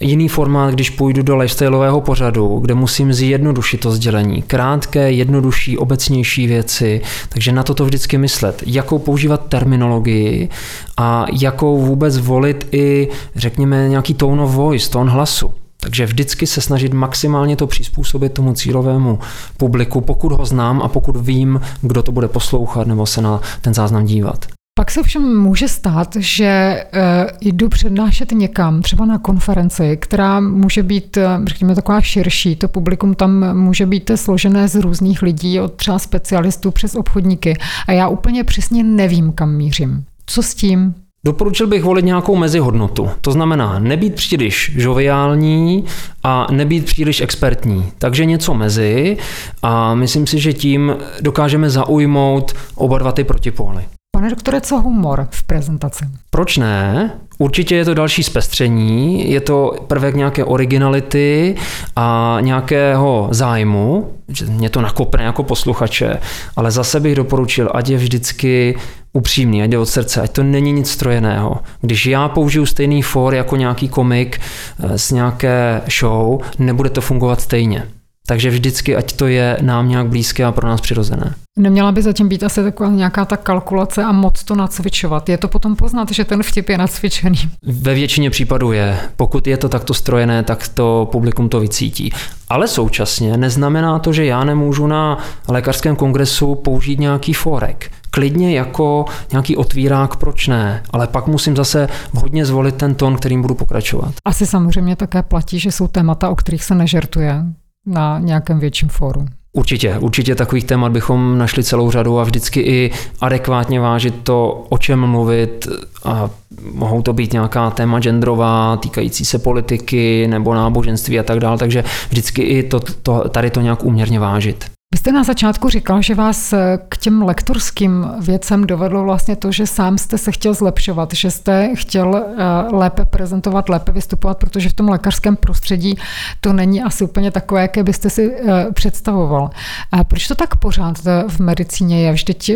jiný 0.00 0.28
formát, 0.28 0.74
když 0.74 0.90
půjdu 0.90 1.22
do 1.22 1.36
lifestyleového 1.36 2.00
pořadu, 2.00 2.58
kde 2.58 2.74
musím 2.74 3.12
zjednodušit 3.12 3.80
to 3.80 3.92
sdělení. 3.92 4.42
Krátké, 4.42 5.12
jednodušší, 5.12 5.78
obecnější 5.78 6.46
věci, 6.46 7.00
takže 7.28 7.52
na 7.52 7.62
toto 7.62 7.84
vždycky 7.84 8.18
myslet. 8.18 8.62
Jakou 8.66 8.98
používat 8.98 9.46
terminologii 9.48 10.48
a 10.96 11.26
jakou 11.40 11.80
vůbec 11.80 12.18
volit 12.18 12.68
i, 12.72 13.08
řekněme, 13.36 13.88
nějaký 13.88 14.14
tone 14.14 14.42
of 14.42 14.50
voice, 14.50 14.90
tón 14.90 15.08
hlasu. 15.08 15.52
Takže 15.80 16.06
vždycky 16.06 16.46
se 16.46 16.60
snažit 16.60 16.94
maximálně 16.94 17.56
to 17.56 17.66
přizpůsobit 17.66 18.32
tomu 18.32 18.54
cílovému 18.54 19.18
publiku, 19.56 20.00
pokud 20.00 20.32
ho 20.32 20.46
znám 20.46 20.82
a 20.82 20.88
pokud 20.88 21.16
vím, 21.16 21.60
kdo 21.82 22.02
to 22.02 22.12
bude 22.12 22.28
poslouchat 22.28 22.86
nebo 22.86 23.06
se 23.06 23.20
na 23.20 23.40
ten 23.60 23.74
záznam 23.74 24.04
dívat. 24.04 24.46
Pak 24.80 24.90
se 24.90 25.02
všem 25.02 25.38
může 25.38 25.68
stát, 25.68 26.16
že 26.18 26.84
uh, 26.94 27.30
jdu 27.40 27.68
přednášet 27.68 28.32
někam, 28.32 28.82
třeba 28.82 29.06
na 29.06 29.18
konferenci, 29.18 29.96
která 29.96 30.40
může 30.40 30.82
být, 30.82 31.16
eh, 31.16 31.28
řekněme, 31.46 31.74
taková 31.74 32.00
širší. 32.00 32.56
To 32.56 32.68
publikum 32.68 33.14
tam 33.14 33.58
může 33.58 33.86
být 33.86 34.10
složené 34.14 34.68
z 34.68 34.74
různých 34.74 35.22
lidí, 35.22 35.60
od 35.60 35.72
třeba 35.72 35.98
specialistů 35.98 36.70
přes 36.70 36.94
obchodníky. 36.94 37.54
A 37.88 37.92
já 37.92 38.08
úplně 38.08 38.44
přesně 38.44 38.84
nevím, 38.84 39.32
kam 39.32 39.54
mířím. 39.54 40.04
Co 40.26 40.42
s 40.42 40.54
tím? 40.54 40.94
Doporučil 41.24 41.66
bych 41.66 41.84
volit 41.84 42.04
nějakou 42.04 42.36
mezihodnotu. 42.36 43.10
To 43.20 43.32
znamená 43.32 43.78
nebýt 43.78 44.14
příliš 44.14 44.72
žoviální 44.76 45.84
a 46.22 46.46
nebýt 46.52 46.84
příliš 46.84 47.20
expertní. 47.20 47.92
Takže 47.98 48.24
něco 48.24 48.54
mezi 48.54 49.16
a 49.62 49.94
myslím 49.94 50.26
si, 50.26 50.40
že 50.40 50.52
tím 50.52 50.96
dokážeme 51.20 51.70
zaujmout 51.70 52.52
oba 52.74 52.98
dva 52.98 53.12
ty 53.12 53.24
protipóly. 53.24 53.84
Pane 54.20 54.30
doktore, 54.30 54.60
co 54.60 54.80
humor 54.80 55.28
v 55.30 55.42
prezentaci? 55.42 56.04
Proč 56.30 56.56
ne? 56.56 57.10
Určitě 57.38 57.76
je 57.76 57.84
to 57.84 57.94
další 57.94 58.22
zpestření, 58.22 59.30
je 59.30 59.40
to 59.40 59.72
prvek 59.86 60.14
nějaké 60.14 60.44
originality 60.44 61.54
a 61.96 62.38
nějakého 62.40 63.28
zájmu, 63.30 64.12
že 64.28 64.46
mě 64.46 64.70
to 64.70 64.80
nakopne 64.80 65.24
jako 65.24 65.42
posluchače, 65.42 66.18
ale 66.56 66.70
zase 66.70 67.00
bych 67.00 67.14
doporučil, 67.14 67.70
ať 67.74 67.88
je 67.88 67.96
vždycky 67.96 68.76
upřímný, 69.12 69.62
ať 69.62 69.70
jde 69.70 69.78
od 69.78 69.86
srdce, 69.86 70.20
ať 70.20 70.30
to 70.30 70.42
není 70.42 70.72
nic 70.72 70.90
strojeného. 70.90 71.56
Když 71.80 72.06
já 72.06 72.28
použiju 72.28 72.66
stejný 72.66 73.02
for 73.02 73.34
jako 73.34 73.56
nějaký 73.56 73.88
komik 73.88 74.40
eh, 74.40 74.98
z 74.98 75.10
nějaké 75.10 75.82
show, 75.98 76.40
nebude 76.58 76.90
to 76.90 77.00
fungovat 77.00 77.40
stejně. 77.40 77.86
Takže 78.26 78.50
vždycky, 78.50 78.96
ať 78.96 79.12
to 79.12 79.26
je 79.26 79.58
nám 79.60 79.88
nějak 79.88 80.06
blízké 80.06 80.44
a 80.44 80.52
pro 80.52 80.68
nás 80.68 80.80
přirozené. 80.80 81.34
Neměla 81.58 81.92
by 81.92 82.02
zatím 82.02 82.28
být 82.28 82.42
asi 82.42 82.62
taková 82.62 82.90
nějaká 82.90 83.24
ta 83.24 83.36
kalkulace 83.36 84.04
a 84.04 84.12
moc 84.12 84.44
to 84.44 84.54
nacvičovat. 84.54 85.28
Je 85.28 85.38
to 85.38 85.48
potom 85.48 85.76
poznat, 85.76 86.12
že 86.12 86.24
ten 86.24 86.42
vtip 86.42 86.68
je 86.68 86.78
nacvičený? 86.78 87.38
Ve 87.62 87.94
většině 87.94 88.30
případů 88.30 88.72
je. 88.72 88.98
Pokud 89.16 89.46
je 89.46 89.56
to 89.56 89.68
takto 89.68 89.94
strojené, 89.94 90.42
tak 90.42 90.68
to 90.68 91.08
publikum 91.12 91.48
to 91.48 91.60
vycítí. 91.60 92.12
Ale 92.48 92.68
současně 92.68 93.36
neznamená 93.36 93.98
to, 93.98 94.12
že 94.12 94.24
já 94.24 94.44
nemůžu 94.44 94.86
na 94.86 95.18
lékařském 95.48 95.96
kongresu 95.96 96.54
použít 96.54 97.00
nějaký 97.00 97.32
forek. 97.32 97.90
Klidně 98.10 98.56
jako 98.56 99.04
nějaký 99.32 99.56
otvírák, 99.56 100.16
proč 100.16 100.48
ne, 100.48 100.82
ale 100.90 101.06
pak 101.06 101.26
musím 101.26 101.56
zase 101.56 101.88
vhodně 102.12 102.46
zvolit 102.46 102.74
ten 102.74 102.94
tón, 102.94 103.16
kterým 103.16 103.42
budu 103.42 103.54
pokračovat. 103.54 104.14
Asi 104.24 104.46
samozřejmě 104.46 104.96
také 104.96 105.22
platí, 105.22 105.58
že 105.58 105.72
jsou 105.72 105.88
témata, 105.88 106.28
o 106.28 106.34
kterých 106.34 106.64
se 106.64 106.74
nežertuje 106.74 107.44
na 107.90 108.18
nějakém 108.18 108.58
větším 108.58 108.88
fóru. 108.88 109.26
Určitě, 109.52 109.98
určitě 109.98 110.34
takových 110.34 110.64
témat 110.64 110.92
bychom 110.92 111.38
našli 111.38 111.64
celou 111.64 111.90
řadu 111.90 112.18
a 112.18 112.24
vždycky 112.24 112.60
i 112.60 112.90
adekvátně 113.20 113.80
vážit 113.80 114.14
to, 114.22 114.64
o 114.68 114.78
čem 114.78 115.06
mluvit 115.06 115.68
a 116.04 116.30
mohou 116.72 117.02
to 117.02 117.12
být 117.12 117.32
nějaká 117.32 117.70
téma 117.70 118.00
genderová, 118.00 118.76
týkající 118.76 119.24
se 119.24 119.38
politiky 119.38 120.26
nebo 120.28 120.54
náboženství 120.54 121.18
a 121.18 121.22
tak 121.22 121.40
dále, 121.40 121.58
takže 121.58 121.84
vždycky 122.08 122.42
i 122.42 122.62
to, 122.62 122.80
to, 122.80 123.28
tady 123.28 123.50
to 123.50 123.60
nějak 123.60 123.84
úměrně 123.84 124.20
vážit. 124.20 124.64
Vy 124.94 124.98
jste 124.98 125.12
na 125.12 125.24
začátku 125.24 125.68
říkal, 125.68 126.02
že 126.02 126.14
vás 126.14 126.52
eh, 126.52 126.78
k 126.88 126.96
těm 126.96 127.22
lektorským 127.22 128.06
věcem 128.20 128.66
dovedlo 128.66 129.04
vlastně 129.04 129.36
to, 129.36 129.52
že 129.52 129.66
sám 129.66 129.98
jste 129.98 130.18
se 130.18 130.32
chtěl 130.32 130.54
zlepšovat, 130.54 131.14
že 131.14 131.30
jste 131.30 131.70
chtěl 131.76 132.16
eh, 132.16 132.44
lépe 132.76 133.04
prezentovat, 133.04 133.68
lépe 133.68 133.92
vystupovat, 133.92 134.38
protože 134.38 134.68
v 134.68 134.72
tom 134.72 134.88
lékařském 134.88 135.36
prostředí 135.36 135.94
to 136.40 136.52
není 136.52 136.82
asi 136.82 137.04
úplně 137.04 137.30
takové, 137.30 137.62
jaké 137.62 137.82
byste 137.82 138.10
si 138.10 138.34
eh, 138.34 138.66
představoval. 138.74 139.50
A 139.92 140.04
proč 140.04 140.28
to 140.28 140.34
tak 140.34 140.56
pořád 140.56 140.96
v 141.28 141.40
medicíně 141.40 142.02
je? 142.02 142.12
Vždyť 142.12 142.50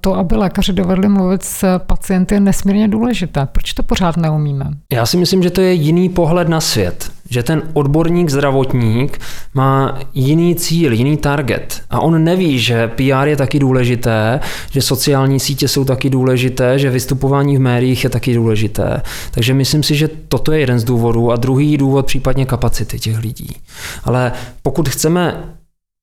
to, 0.00 0.14
aby 0.14 0.36
lékaři 0.36 0.72
dovedli 0.72 1.08
mluvit 1.08 1.42
s 1.42 1.78
pacienty, 1.78 2.34
je 2.34 2.40
nesmírně 2.40 2.88
důležité. 2.88 3.46
Proč 3.52 3.72
to 3.72 3.82
pořád 3.82 4.16
neumíme? 4.16 4.70
Já 4.92 5.06
si 5.06 5.16
myslím, 5.16 5.42
že 5.42 5.50
to 5.50 5.60
je 5.60 5.72
jiný 5.72 6.08
pohled 6.08 6.48
na 6.48 6.60
svět 6.60 7.15
že 7.30 7.42
ten 7.42 7.62
odborník, 7.72 8.30
zdravotník 8.30 9.18
má 9.54 9.98
jiný 10.14 10.54
cíl, 10.54 10.92
jiný 10.92 11.16
target 11.16 11.82
a 11.90 12.00
on 12.00 12.24
neví, 12.24 12.58
že 12.58 12.88
PR 12.88 13.28
je 13.28 13.36
taky 13.36 13.58
důležité, 13.58 14.40
že 14.70 14.82
sociální 14.82 15.40
sítě 15.40 15.68
jsou 15.68 15.84
taky 15.84 16.10
důležité, 16.10 16.78
že 16.78 16.90
vystupování 16.90 17.56
v 17.56 17.60
médiích 17.60 18.04
je 18.04 18.10
taky 18.10 18.34
důležité. 18.34 19.02
Takže 19.30 19.54
myslím 19.54 19.82
si, 19.82 19.96
že 19.96 20.08
toto 20.28 20.52
je 20.52 20.60
jeden 20.60 20.78
z 20.78 20.84
důvodů 20.84 21.32
a 21.32 21.36
druhý 21.36 21.76
důvod 21.76 22.06
případně 22.06 22.46
kapacity 22.46 22.98
těch 22.98 23.18
lidí. 23.18 23.56
Ale 24.04 24.32
pokud 24.62 24.88
chceme 24.88 25.44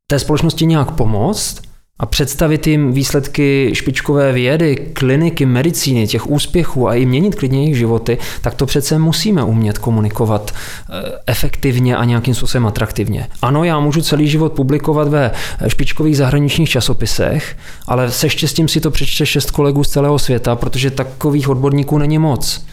té 0.07 0.19
společnosti 0.19 0.65
nějak 0.65 0.91
pomoct, 0.91 1.61
a 1.99 2.05
představit 2.05 2.67
jim 2.67 2.93
výsledky 2.93 3.71
špičkové 3.73 4.31
vědy, 4.31 4.75
kliniky, 4.93 5.45
medicíny, 5.45 6.07
těch 6.07 6.29
úspěchů 6.29 6.89
a 6.89 6.95
i 6.95 7.05
měnit 7.05 7.35
klidně 7.35 7.59
jejich 7.59 7.77
životy, 7.77 8.17
tak 8.41 8.53
to 8.55 8.65
přece 8.65 8.99
musíme 8.99 9.43
umět 9.43 9.77
komunikovat 9.77 10.51
eh, 10.51 10.93
efektivně 11.27 11.95
a 11.97 12.05
nějakým 12.05 12.35
způsobem 12.35 12.67
atraktivně. 12.67 13.27
Ano, 13.41 13.63
já 13.63 13.79
můžu 13.79 14.01
celý 14.01 14.27
život 14.27 14.53
publikovat 14.53 15.07
ve 15.07 15.31
špičkových 15.67 16.17
zahraničních 16.17 16.69
časopisech, 16.69 17.57
ale 17.87 18.11
se 18.11 18.29
štěstím 18.29 18.67
si 18.67 18.81
to 18.81 18.91
přečte 18.91 19.25
šest 19.25 19.51
kolegů 19.51 19.83
z 19.83 19.89
celého 19.89 20.19
světa, 20.19 20.55
protože 20.55 20.91
takových 20.91 21.49
odborníků 21.49 21.97
není 21.97 22.17
moc. 22.17 22.65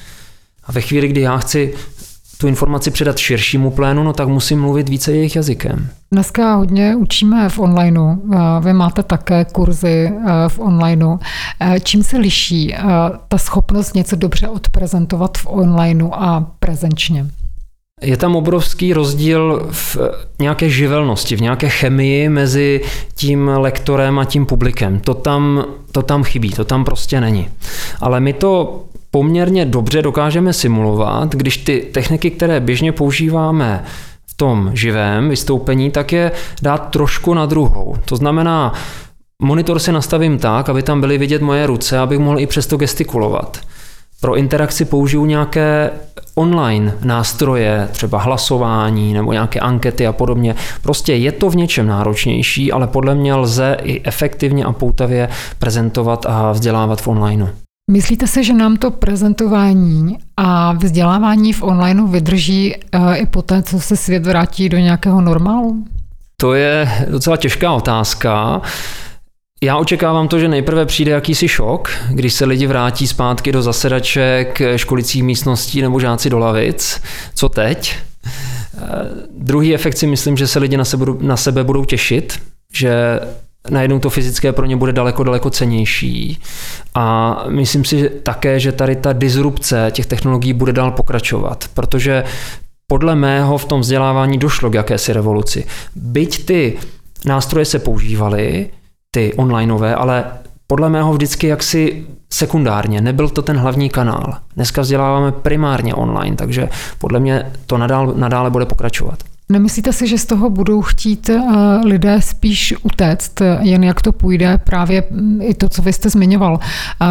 A 0.64 0.72
ve 0.72 0.80
chvíli, 0.80 1.08
kdy 1.08 1.20
já 1.20 1.38
chci 1.38 1.74
tu 2.40 2.46
informaci 2.46 2.90
předat 2.90 3.18
širšímu 3.18 3.70
plénu, 3.70 4.02
no 4.02 4.12
tak 4.12 4.28
musím 4.28 4.60
mluvit 4.60 4.88
více 4.88 5.12
jejich 5.12 5.36
jazykem. 5.36 5.88
Dneska 6.12 6.54
hodně 6.54 6.96
učíme 6.96 7.48
v 7.48 7.58
onlineu. 7.58 8.16
Vy 8.60 8.72
máte 8.72 9.02
také 9.02 9.44
kurzy 9.44 10.12
eh, 10.12 10.48
v 10.48 10.58
onlineu. 10.58 11.18
Eh, 11.60 11.80
čím 11.80 12.02
se 12.02 12.18
liší 12.18 12.74
eh, 12.74 12.80
ta 13.28 13.38
schopnost 13.38 13.94
něco 13.94 14.16
dobře 14.16 14.48
odprezentovat 14.48 15.38
v 15.38 15.46
onlineu 15.46 16.10
a 16.12 16.46
prezenčně? 16.58 17.26
Je 18.02 18.16
tam 18.16 18.36
obrovský 18.36 18.92
rozdíl 18.92 19.68
v 19.70 19.96
nějaké 20.38 20.70
živelnosti, 20.70 21.36
v 21.36 21.40
nějaké 21.40 21.68
chemii 21.68 22.28
mezi 22.28 22.80
tím 23.14 23.48
lektorem 23.48 24.18
a 24.18 24.24
tím 24.24 24.46
publikem. 24.46 25.00
To 25.00 25.14
tam, 25.14 25.64
to 25.92 26.02
tam 26.02 26.24
chybí, 26.24 26.50
to 26.50 26.64
tam 26.64 26.84
prostě 26.84 27.20
není. 27.20 27.48
Ale 28.00 28.20
my 28.20 28.32
to 28.32 28.82
poměrně 29.10 29.64
dobře 29.64 30.02
dokážeme 30.02 30.52
simulovat, 30.52 31.34
když 31.34 31.56
ty 31.56 31.88
techniky, 31.92 32.30
které 32.30 32.60
běžně 32.60 32.92
používáme 32.92 33.84
v 34.26 34.34
tom 34.34 34.70
živém 34.74 35.28
vystoupení, 35.28 35.90
tak 35.90 36.12
je 36.12 36.32
dát 36.62 36.78
trošku 36.78 37.34
na 37.34 37.46
druhou. 37.46 37.96
To 38.04 38.16
znamená, 38.16 38.72
Monitor 39.42 39.78
si 39.78 39.92
nastavím 39.92 40.38
tak, 40.38 40.68
aby 40.68 40.82
tam 40.82 41.00
byly 41.00 41.18
vidět 41.18 41.42
moje 41.42 41.66
ruce, 41.66 41.98
abych 41.98 42.18
mohl 42.18 42.40
i 42.40 42.46
přesto 42.46 42.76
gestikulovat. 42.76 43.60
Pro 44.20 44.36
interakci 44.36 44.84
použiju 44.84 45.24
nějaké 45.24 45.90
online 46.34 46.94
nástroje, 47.04 47.88
třeba 47.92 48.18
hlasování 48.18 49.14
nebo 49.14 49.32
nějaké 49.32 49.60
ankety 49.60 50.06
a 50.06 50.12
podobně. 50.12 50.54
Prostě 50.82 51.14
je 51.14 51.32
to 51.32 51.50
v 51.50 51.56
něčem 51.56 51.86
náročnější, 51.86 52.72
ale 52.72 52.86
podle 52.86 53.14
mě 53.14 53.34
lze 53.34 53.76
i 53.82 54.00
efektivně 54.04 54.64
a 54.64 54.72
poutavě 54.72 55.28
prezentovat 55.58 56.26
a 56.28 56.52
vzdělávat 56.52 57.00
v 57.00 57.08
onlineu. 57.08 57.46
Myslíte 57.90 58.26
si, 58.26 58.44
že 58.44 58.52
nám 58.52 58.76
to 58.76 58.90
prezentování 58.90 60.18
a 60.36 60.72
vzdělávání 60.72 61.52
v 61.52 61.62
onlineu 61.62 62.06
vydrží 62.06 62.74
eh, 62.74 63.16
i 63.16 63.26
poté, 63.26 63.62
co 63.62 63.80
se 63.80 63.96
svět 63.96 64.26
vrátí 64.26 64.68
do 64.68 64.78
nějakého 64.78 65.20
normálu? 65.20 65.84
To 66.36 66.54
je 66.54 66.88
docela 67.10 67.36
těžká 67.36 67.72
otázka. 67.72 68.62
Já 69.62 69.76
očekávám 69.76 70.28
to, 70.28 70.38
že 70.38 70.48
nejprve 70.48 70.86
přijde 70.86 71.12
jakýsi 71.12 71.48
šok, 71.48 71.90
když 72.10 72.32
se 72.32 72.44
lidi 72.44 72.66
vrátí 72.66 73.06
zpátky 73.06 73.52
do 73.52 73.62
zasedaček, 73.62 74.62
školicích 74.76 75.22
místností 75.22 75.82
nebo 75.82 76.00
žáci 76.00 76.30
do 76.30 76.38
lavic. 76.38 77.02
Co 77.34 77.48
teď? 77.48 77.96
Eh, 78.26 78.80
druhý 79.38 79.74
efekt 79.74 79.98
si 79.98 80.06
myslím, 80.06 80.36
že 80.36 80.46
se 80.46 80.58
lidi 80.58 80.76
na 80.76 80.84
sebe, 80.84 81.06
na 81.20 81.36
sebe 81.36 81.64
budou 81.64 81.84
těšit, 81.84 82.40
že 82.72 83.20
najednou 83.70 83.98
to 83.98 84.10
fyzické 84.10 84.52
pro 84.52 84.66
ně 84.66 84.76
bude 84.76 84.92
daleko, 84.92 85.24
daleko 85.24 85.50
cenější. 85.50 86.38
A 86.94 87.36
myslím 87.48 87.84
si 87.84 88.10
také, 88.22 88.60
že 88.60 88.72
tady 88.72 88.96
ta 88.96 89.12
disrupce 89.12 89.88
těch 89.90 90.06
technologií 90.06 90.52
bude 90.52 90.72
dál 90.72 90.90
pokračovat, 90.90 91.64
protože 91.74 92.24
podle 92.86 93.14
mého 93.14 93.58
v 93.58 93.64
tom 93.64 93.80
vzdělávání 93.80 94.38
došlo 94.38 94.70
k 94.70 94.74
jakési 94.74 95.12
revoluci. 95.12 95.66
Byť 95.96 96.46
ty 96.46 96.78
nástroje 97.26 97.64
se 97.64 97.78
používaly, 97.78 98.70
ty 99.10 99.34
onlineové, 99.34 99.94
ale 99.94 100.24
podle 100.66 100.88
mého 100.88 101.12
vždycky 101.12 101.46
jaksi 101.46 102.06
sekundárně, 102.32 103.00
nebyl 103.00 103.28
to 103.28 103.42
ten 103.42 103.56
hlavní 103.56 103.90
kanál. 103.90 104.34
Dneska 104.56 104.82
vzděláváme 104.82 105.32
primárně 105.32 105.94
online, 105.94 106.36
takže 106.36 106.68
podle 106.98 107.20
mě 107.20 107.52
to 107.66 107.78
nadál, 107.78 108.12
nadále 108.16 108.50
bude 108.50 108.66
pokračovat. 108.66 109.18
Nemyslíte 109.50 109.92
si, 109.92 110.06
že 110.06 110.18
z 110.18 110.26
toho 110.26 110.50
budou 110.50 110.82
chtít 110.82 111.28
eh, 111.30 111.40
lidé 111.84 112.22
spíš 112.22 112.74
utéct, 112.82 113.42
jen 113.60 113.84
jak 113.84 114.02
to 114.02 114.12
půjde, 114.12 114.58
právě 114.58 115.04
mm, 115.10 115.42
i 115.42 115.54
to, 115.54 115.68
co 115.68 115.82
vy 115.82 115.92
jste 115.92 116.10
zmiňoval, 116.10 116.60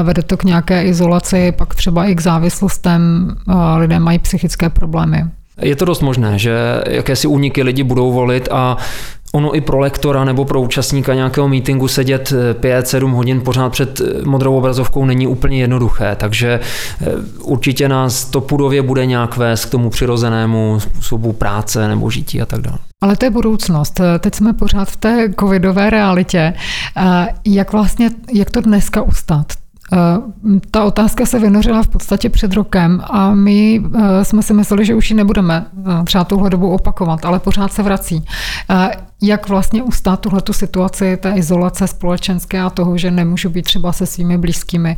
vede 0.04 0.21
to 0.21 0.38
k 0.38 0.43
nějaké 0.43 0.84
izolaci, 0.84 1.52
pak 1.52 1.75
třeba 1.75 2.06
i 2.06 2.15
k 2.15 2.21
závislostem, 2.21 3.36
lidé 3.78 3.99
mají 3.99 4.19
psychické 4.19 4.69
problémy. 4.69 5.25
Je 5.62 5.76
to 5.76 5.86
dost 5.86 6.02
možné, 6.02 6.39
že 6.39 6.82
jakési 6.88 7.28
úniky 7.28 7.63
lidi 7.63 7.84
budou 7.84 8.12
volit 8.12 8.48
a 8.52 8.78
Ono 9.34 9.56
i 9.56 9.62
pro 9.62 9.80
lektora 9.80 10.24
nebo 10.24 10.45
pro 10.45 10.62
účastníka 10.62 11.13
nějakého 11.13 11.48
meetingu 11.48 11.88
sedět 11.88 12.34
5-7 12.54 13.12
hodin 13.12 13.41
pořád 13.41 13.69
před 13.69 14.02
modrou 14.26 14.58
obrazovkou 14.58 15.06
není 15.06 15.28
úplně 15.28 15.60
jednoduché, 15.60 16.15
takže 16.15 16.60
eh, 17.02 17.06
určitě 17.41 17.89
nás 17.89 18.26
to 18.26 18.41
půdově 18.41 18.82
bude 18.82 19.06
nějak 19.06 19.38
vést 19.38 19.65
k 19.65 19.69
tomu 19.69 19.89
přirozenému 19.89 20.80
způsobu 20.80 21.34
práce 21.34 21.88
nebo 21.88 22.10
žití 22.10 22.41
a 22.41 22.45
tak 22.45 22.62
dále. 22.62 22.78
Ale 23.02 23.15
to 23.15 23.26
je 23.26 23.30
budoucnost. 23.30 24.02
Teď 24.19 24.36
jsme 24.36 24.54
pořád 24.54 24.89
v 24.89 24.95
té 24.95 25.34
covidové 25.39 25.89
realitě. 25.89 26.54
Jak 27.45 27.72
vlastně, 27.72 28.12
jak 28.34 28.52
to 28.52 28.62
dneska 28.62 29.02
ustat? 29.02 29.54
Eh, 29.93 30.60
ta 30.71 30.84
otázka 30.84 31.25
se 31.25 31.39
vynořila 31.39 31.84
v 31.84 31.88
podstatě 31.88 32.30
před 32.30 32.54
rokem 32.54 33.02
a 33.10 33.34
my 33.34 33.82
eh, 33.95 34.25
jsme 34.25 34.43
si 34.43 34.54
mysleli, 34.54 34.86
že 34.86 34.95
už 34.95 35.10
ji 35.10 35.15
nebudeme 35.15 35.65
eh, 35.78 36.04
třeba 36.04 36.23
tuhle 36.23 36.49
dobu 36.49 36.71
opakovat, 36.71 37.25
ale 37.25 37.39
pořád 37.39 37.73
se 37.73 37.84
vrací. 37.84 38.25
Jak 39.21 39.49
vlastně 39.49 39.84
ustát 39.84 40.19
tuhle 40.19 40.41
situaci 40.52 41.17
té 41.17 41.32
izolace 41.36 41.88
společenské 41.88 42.62
a 42.62 42.69
toho, 42.69 42.97
že 42.97 43.12
nemůžu 43.12 43.49
být 43.49 43.62
třeba 43.62 43.91
se 43.91 44.06
svými 44.06 44.38
blízkými 44.38 44.95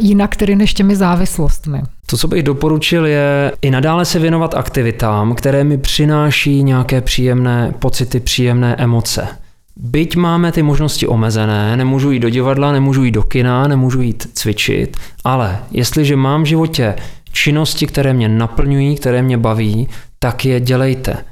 jinak 0.00 0.36
tedy 0.36 0.56
než 0.56 0.74
těmi 0.74 0.96
závislostmi? 0.96 1.82
To, 2.06 2.16
co 2.16 2.28
bych 2.28 2.42
doporučil, 2.42 3.06
je 3.06 3.52
i 3.62 3.70
nadále 3.70 4.04
se 4.04 4.18
věnovat 4.18 4.54
aktivitám, 4.54 5.34
které 5.34 5.64
mi 5.64 5.78
přináší 5.78 6.62
nějaké 6.62 7.00
příjemné 7.00 7.74
pocity, 7.78 8.20
příjemné 8.20 8.76
emoce. 8.78 9.28
Byť 9.76 10.16
máme 10.16 10.52
ty 10.52 10.62
možnosti 10.62 11.06
omezené, 11.06 11.76
nemůžu 11.76 12.10
jít 12.10 12.20
do 12.20 12.30
divadla, 12.30 12.72
nemůžu 12.72 13.04
jít 13.04 13.10
do 13.10 13.22
kina, 13.22 13.68
nemůžu 13.68 14.00
jít 14.00 14.26
cvičit, 14.34 14.96
ale 15.24 15.58
jestliže 15.70 16.16
mám 16.16 16.42
v 16.42 16.46
životě 16.46 16.94
činnosti, 17.32 17.86
které 17.86 18.12
mě 18.12 18.28
naplňují, 18.28 18.96
které 18.96 19.22
mě 19.22 19.38
baví, 19.38 19.88
tak 20.18 20.44
je 20.44 20.60
dělejte. 20.60 21.24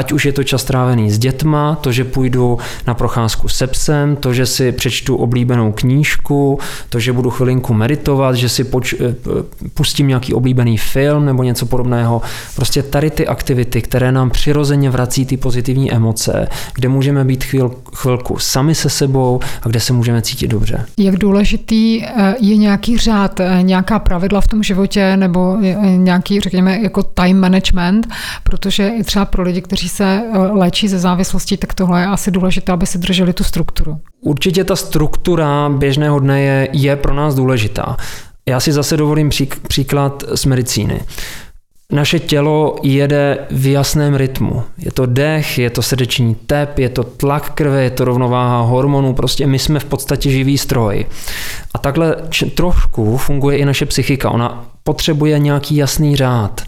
Ať 0.00 0.12
už 0.12 0.24
je 0.24 0.32
to 0.32 0.44
čas 0.44 0.64
trávený 0.64 1.10
s 1.10 1.18
dětma, 1.18 1.74
to, 1.80 1.92
že 1.92 2.04
půjdu 2.04 2.58
na 2.86 2.94
procházku 2.94 3.48
se 3.48 3.66
psem, 3.66 4.16
to, 4.16 4.32
že 4.32 4.46
si 4.46 4.72
přečtu 4.72 5.16
oblíbenou 5.16 5.72
knížku, 5.72 6.58
to, 6.88 7.00
že 7.00 7.12
budu 7.12 7.30
chvilinku 7.30 7.74
meditovat, 7.74 8.36
že 8.36 8.48
si 8.48 8.64
poč- 8.64 8.96
eh, 9.00 9.14
pustím 9.74 10.08
nějaký 10.08 10.34
oblíbený 10.34 10.78
film 10.78 11.24
nebo 11.24 11.42
něco 11.42 11.66
podobného. 11.66 12.22
Prostě 12.56 12.82
tady 12.82 13.10
ty 13.10 13.26
aktivity, 13.26 13.82
které 13.82 14.12
nám 14.12 14.30
přirozeně 14.30 14.90
vrací 14.90 15.26
ty 15.26 15.36
pozitivní 15.36 15.92
emoce, 15.92 16.48
kde 16.74 16.88
můžeme 16.88 17.24
být 17.24 17.44
chvíl, 17.44 17.70
chvilku 17.94 18.38
sami 18.38 18.74
se 18.74 18.90
sebou 18.90 19.40
a 19.62 19.68
kde 19.68 19.80
se 19.80 19.92
můžeme 19.92 20.22
cítit 20.22 20.48
dobře. 20.48 20.86
Jak 20.98 21.16
důležitý 21.16 22.04
eh, 22.04 22.34
je 22.40 22.56
nějaký 22.56 22.98
řád, 22.98 23.40
eh, 23.40 23.58
nějaká 23.62 23.98
pravidla 23.98 24.40
v 24.40 24.48
tom 24.48 24.62
životě 24.62 25.16
nebo 25.16 25.56
nějaký, 25.96 26.40
řekněme, 26.40 26.78
jako 26.80 27.02
time 27.02 27.40
management, 27.40 28.08
protože 28.42 28.88
i 28.88 29.04
třeba 29.04 29.24
pro 29.24 29.42
lidi, 29.42 29.62
kteří 29.62 29.89
se 29.90 30.04
eh, 30.04 30.38
léčí 30.38 30.88
ze 30.88 30.98
závislostí, 30.98 31.56
tak 31.56 31.74
tohle 31.74 32.00
je 32.00 32.06
asi 32.06 32.30
důležité, 32.30 32.72
aby 32.72 32.86
si 32.86 32.98
drželi 32.98 33.32
tu 33.32 33.44
strukturu. 33.44 33.98
Určitě 34.20 34.64
ta 34.64 34.76
struktura 34.76 35.68
běžného 35.68 36.18
dne 36.18 36.42
je, 36.42 36.68
je 36.72 36.96
pro 36.96 37.14
nás 37.14 37.34
důležitá. 37.34 37.96
Já 38.48 38.60
si 38.60 38.72
zase 38.72 38.96
dovolím 38.96 39.28
přík, 39.28 39.56
příklad 39.68 40.24
z 40.34 40.44
medicíny. 40.44 41.00
Naše 41.92 42.18
tělo 42.18 42.76
jede 42.82 43.38
v 43.50 43.66
jasném 43.66 44.14
rytmu. 44.14 44.62
Je 44.78 44.92
to 44.92 45.06
dech, 45.06 45.58
je 45.58 45.70
to 45.70 45.82
srdeční 45.82 46.34
tep, 46.34 46.78
je 46.78 46.88
to 46.88 47.04
tlak 47.04 47.50
krve, 47.50 47.82
je 47.82 47.90
to 47.90 48.04
rovnováha 48.04 48.60
hormonů, 48.60 49.14
prostě 49.14 49.46
my 49.46 49.58
jsme 49.58 49.80
v 49.80 49.84
podstatě 49.84 50.30
živý 50.30 50.58
stroj. 50.58 51.06
A 51.74 51.78
takhle 51.78 52.16
trošku 52.54 53.16
funguje 53.16 53.58
i 53.58 53.64
naše 53.64 53.86
psychika. 53.86 54.30
Ona 54.30 54.64
potřebuje 54.82 55.38
nějaký 55.38 55.76
jasný 55.76 56.16
řád. 56.16 56.62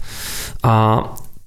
A 0.63 1.03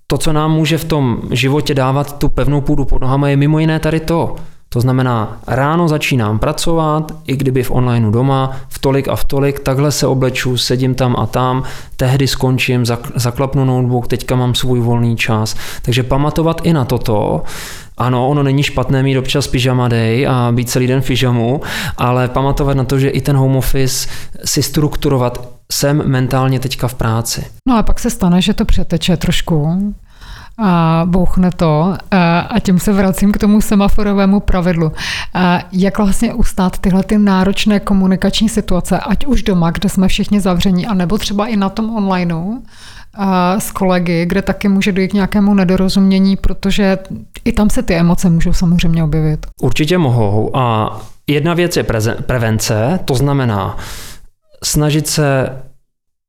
to, 0.06 0.18
co 0.18 0.32
nám 0.32 0.52
může 0.52 0.78
v 0.78 0.84
tom 0.84 1.22
životě 1.30 1.74
dávat 1.74 2.18
tu 2.18 2.28
pevnou 2.28 2.60
půdu 2.60 2.84
pod 2.84 3.02
nohama, 3.02 3.28
je 3.28 3.36
mimo 3.36 3.58
jiné 3.58 3.80
tady 3.80 4.00
to. 4.00 4.36
To 4.68 4.80
znamená, 4.80 5.38
ráno 5.46 5.88
začínám 5.88 6.38
pracovat, 6.38 7.12
i 7.26 7.36
kdyby 7.36 7.62
v 7.62 7.70
onlineu 7.70 8.10
doma, 8.10 8.56
v 8.68 8.78
tolik 8.78 9.08
a 9.08 9.16
v 9.16 9.24
tolik, 9.24 9.60
takhle 9.60 9.92
se 9.92 10.06
obleču, 10.06 10.56
sedím 10.56 10.94
tam 10.94 11.16
a 11.18 11.26
tam, 11.26 11.62
tehdy 11.96 12.26
skončím, 12.26 12.84
zaklapnu 13.14 13.64
notebook, 13.64 14.08
teďka 14.08 14.36
mám 14.36 14.54
svůj 14.54 14.80
volný 14.80 15.16
čas. 15.16 15.56
Takže 15.82 16.02
pamatovat 16.02 16.60
i 16.64 16.72
na 16.72 16.84
toto, 16.84 17.42
ano, 17.96 18.28
ono 18.28 18.42
není 18.42 18.62
špatné 18.62 19.02
mít 19.02 19.18
občas 19.18 19.46
pyjama 19.46 19.88
day 19.88 20.26
a 20.26 20.52
být 20.52 20.70
celý 20.70 20.86
den 20.86 21.00
v 21.00 21.06
pyžamu, 21.06 21.60
ale 21.96 22.28
pamatovat 22.28 22.76
na 22.76 22.84
to, 22.84 22.98
že 22.98 23.08
i 23.08 23.20
ten 23.20 23.36
home 23.36 23.56
office 23.56 24.08
si 24.44 24.62
strukturovat 24.62 25.48
jsem 25.72 26.02
mentálně 26.08 26.60
teďka 26.60 26.88
v 26.88 26.94
práci. 26.94 27.44
No 27.68 27.76
a 27.78 27.82
pak 27.82 28.00
se 28.00 28.10
stane, 28.10 28.42
že 28.42 28.54
to 28.54 28.64
přeteče 28.64 29.16
trošku 29.16 29.92
a 30.58 31.02
bouchne 31.04 31.50
to 31.50 31.94
a 32.48 32.60
tím 32.60 32.78
se 32.78 32.92
vracím 32.92 33.32
k 33.32 33.38
tomu 33.38 33.60
semaforovému 33.60 34.40
pravidlu. 34.40 34.92
Jak 35.72 35.98
vlastně 35.98 36.34
ustát 36.34 36.78
tyhle 36.78 37.02
ty 37.02 37.18
náročné 37.18 37.80
komunikační 37.80 38.48
situace, 38.48 38.98
ať 38.98 39.26
už 39.26 39.42
doma, 39.42 39.70
kde 39.70 39.88
jsme 39.88 40.08
všichni 40.08 40.40
zavření, 40.40 40.86
anebo 40.86 41.18
třeba 41.18 41.46
i 41.46 41.56
na 41.56 41.68
tom 41.68 41.96
onlineu, 41.96 42.62
s 43.58 43.70
kolegy, 43.70 44.26
kde 44.26 44.42
taky 44.42 44.68
může 44.68 44.92
dojít 44.92 45.08
k 45.08 45.14
nějakému 45.14 45.54
nedorozumění, 45.54 46.36
protože 46.36 46.98
i 47.44 47.52
tam 47.52 47.70
se 47.70 47.82
ty 47.82 47.94
emoce 47.94 48.30
můžou 48.30 48.52
samozřejmě 48.52 49.04
objevit. 49.04 49.46
Určitě 49.62 49.98
mohou 49.98 50.56
a 50.56 50.96
jedna 51.26 51.54
věc 51.54 51.76
je 51.76 51.84
prevence, 52.26 53.00
to 53.04 53.14
znamená 53.14 53.76
snažit 54.64 55.06
se 55.06 55.50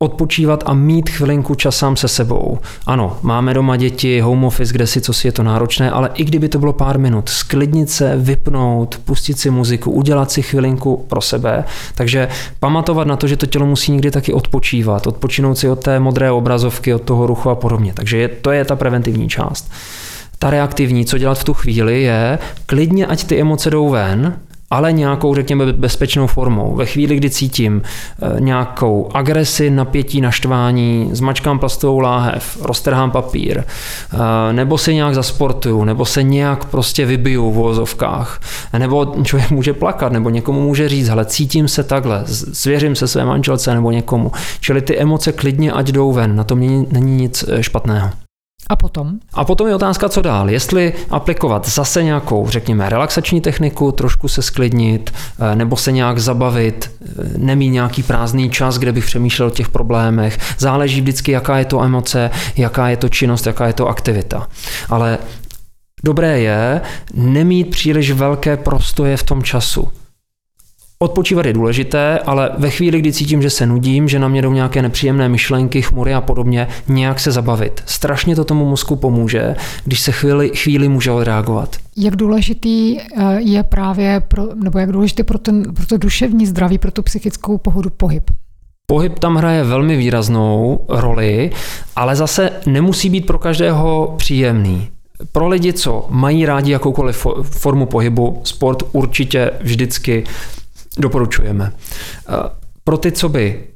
odpočívat 0.04 0.64
a 0.66 0.74
mít 0.74 1.10
chvilinku 1.10 1.56
čas 1.56 1.78
sám 1.78 1.96
se 1.96 2.08
sebou. 2.08 2.60
Ano, 2.86 3.18
máme 3.22 3.54
doma 3.54 3.76
děti, 3.76 4.20
home 4.20 4.44
office, 4.44 4.74
kde 4.74 4.88
si 4.88 5.02
co 5.02 5.14
si 5.14 5.28
je 5.28 5.32
to 5.32 5.44
náročné, 5.44 5.92
ale 5.92 6.10
i 6.14 6.24
kdyby 6.24 6.50
to 6.50 6.60
bylo 6.60 6.74
pár 6.74 7.00
minut, 7.00 7.30
sklidnit 7.30 7.90
se, 7.90 8.18
vypnout, 8.18 9.00
pustit 9.06 9.40
si 9.40 9.50
muziku, 9.50 9.92
udělat 9.92 10.32
si 10.32 10.42
chvilinku 10.42 11.06
pro 11.08 11.22
sebe. 11.22 11.64
Takže 11.96 12.28
pamatovat 12.60 13.08
na 13.08 13.16
to, 13.16 13.28
že 13.28 13.38
to 13.38 13.46
tělo 13.46 13.66
musí 13.66 13.92
někdy 13.92 14.12
taky 14.12 14.34
odpočívat, 14.34 15.08
odpočinout 15.08 15.58
si 15.58 15.70
od 15.70 15.84
té 15.84 16.00
modré 16.00 16.32
obrazovky, 16.32 16.94
od 16.94 17.02
toho 17.02 17.28
ruchu 17.28 17.50
a 17.50 17.56
podobně. 17.56 17.94
Takže 17.94 18.18
je, 18.18 18.28
to 18.28 18.52
je 18.52 18.66
ta 18.66 18.76
preventivní 18.76 19.30
část. 19.30 19.72
Ta 20.40 20.50
reaktivní, 20.50 21.06
co 21.06 21.18
dělat 21.18 21.40
v 21.40 21.44
tu 21.44 21.54
chvíli, 21.54 22.02
je 22.02 22.40
klidně, 22.66 23.06
ať 23.06 23.24
ty 23.24 23.42
emoce 23.42 23.70
jdou 23.70 23.90
ven, 23.90 24.40
ale 24.70 24.94
nějakou, 24.94 25.36
řekněme, 25.36 25.74
bezpečnou 25.74 26.28
formou. 26.28 26.76
Ve 26.76 26.86
chvíli, 26.86 27.16
kdy 27.16 27.30
cítím 27.30 27.82
eh, 27.82 28.42
nějakou 28.42 29.10
agresi, 29.14 29.70
napětí, 29.70 30.22
naštvání, 30.22 31.10
zmačkám 31.14 31.60
plastovou 31.60 32.00
láhev, 32.00 32.58
roztrhám 32.62 33.12
papír, 33.12 33.64
eh, 33.64 34.18
nebo 34.54 34.78
se 34.78 34.94
nějak 34.94 35.16
zasportuju, 35.16 35.84
nebo 35.84 36.06
se 36.06 36.24
nějak 36.24 36.66
prostě 36.66 37.06
vybiju 37.06 37.52
v 37.52 37.54
vozovkách, 37.54 38.42
nebo 38.78 39.16
člověk 39.24 39.52
může 39.52 39.74
plakat, 39.74 40.12
nebo 40.12 40.30
někomu 40.30 40.62
může 40.62 40.90
říct, 40.90 41.10
ale 41.10 41.26
cítím 41.26 41.68
se 41.68 41.84
takhle, 41.84 42.24
svěřím 42.54 42.96
se 42.96 43.08
své 43.08 43.26
manželce 43.26 43.74
nebo 43.74 43.92
někomu. 43.92 44.32
Čili 44.60 44.82
ty 44.82 44.98
emoce 44.98 45.32
klidně 45.32 45.72
ať 45.72 45.88
jdou 45.88 46.12
ven, 46.12 46.36
na 46.36 46.44
tom 46.44 46.60
není 46.92 47.16
nic 47.16 47.46
eh, 47.48 47.64
špatného. 47.64 48.27
A 48.70 48.76
potom? 48.76 49.12
A 49.34 49.46
potom 49.46 49.68
je 49.68 49.76
otázka, 49.76 50.10
co 50.10 50.22
dál. 50.22 50.50
Jestli 50.50 50.94
aplikovat 51.10 51.68
zase 51.68 52.04
nějakou, 52.04 52.50
řekněme, 52.50 52.90
relaxační 52.90 53.42
techniku, 53.42 53.92
trošku 53.92 54.28
se 54.28 54.42
sklidnit, 54.42 55.14
eh, 55.40 55.56
nebo 55.56 55.78
se 55.78 55.92
nějak 55.92 56.20
zabavit, 56.20 56.92
eh, 57.02 57.38
nemít 57.38 57.70
nějaký 57.70 58.04
prázdný 58.04 58.50
čas, 58.50 58.78
kde 58.78 58.92
bych 58.92 59.06
přemýšlel 59.06 59.48
o 59.48 59.52
těch 59.52 59.70
problémech. 59.70 60.40
Záleží 60.58 61.02
vždycky, 61.02 61.32
jaká 61.32 61.58
je 61.58 61.66
to 61.66 61.84
emoce, 61.84 62.30
jaká 62.56 62.90
je 62.90 62.98
to 62.98 63.10
činnost, 63.10 63.46
jaká 63.48 63.68
je 63.68 63.74
to 63.74 63.88
aktivita. 63.88 64.48
Ale 64.90 65.18
dobré 66.04 66.40
je 66.40 66.82
nemít 67.14 67.70
příliš 67.70 68.12
velké 68.12 68.58
prostoje 68.58 69.18
v 69.18 69.24
tom 69.24 69.44
času. 69.44 69.88
Odpočívat 71.00 71.46
je 71.46 71.54
důležité, 71.54 72.20
ale 72.20 72.52
ve 72.58 72.70
chvíli, 72.70 73.00
kdy 73.00 73.14
cítím, 73.14 73.42
že 73.42 73.50
se 73.50 73.66
nudím, 73.66 74.08
že 74.08 74.20
na 74.20 74.28
mě 74.28 74.42
jdou 74.42 74.54
nějaké 74.54 74.82
nepříjemné 74.82 75.30
myšlenky, 75.30 75.82
chmury 75.82 76.14
a 76.14 76.22
podobně, 76.22 76.68
nějak 76.88 77.20
se 77.20 77.32
zabavit. 77.32 77.84
Strašně 77.86 78.36
to 78.36 78.46
tomu 78.46 78.66
mozku 78.70 78.96
pomůže, 78.96 79.56
když 79.84 80.00
se 80.00 80.12
chvíli, 80.12 80.50
chvíli 80.50 80.90
může 80.90 81.12
odreagovat. 81.12 81.76
Jak 81.98 82.16
důležitý 82.16 83.00
eh, 83.00 83.06
je 83.40 83.64
právě, 83.64 84.22
pro, 84.28 84.56
nebo 84.56 84.80
jak 84.80 84.92
důležitý 84.92 85.24
pro, 85.24 85.38
ten, 85.38 85.74
pro 85.74 85.86
to 85.86 85.98
duševní 85.98 86.46
zdraví, 86.46 86.78
pro 86.78 86.92
tu 86.92 87.02
psychickou 87.02 87.58
pohodu 87.58 87.90
pohyb? 87.90 88.32
Pohyb 88.92 89.20
tam 89.20 89.36
hraje 89.36 89.64
velmi 89.64 89.98
výraznou 89.98 90.86
roli, 90.90 91.52
ale 91.96 92.16
zase 92.16 92.52
nemusí 92.66 93.10
být 93.10 93.26
pro 93.26 93.40
každého 93.40 94.14
příjemný. 94.18 94.88
Pro 95.32 95.48
lidi, 95.48 95.74
co 95.74 96.08
mají 96.10 96.46
rádi 96.46 96.72
jakoukoliv 96.72 97.28
formu 97.42 97.86
pohybu, 97.86 98.42
sport 98.44 98.84
určitě 98.92 99.52
vždycky 99.62 100.24
doporučujeme. 100.98 101.72
Eh, 102.30 102.34
pro 102.84 102.98
ty, 102.98 103.12
co 103.12 103.30
by 103.30 103.68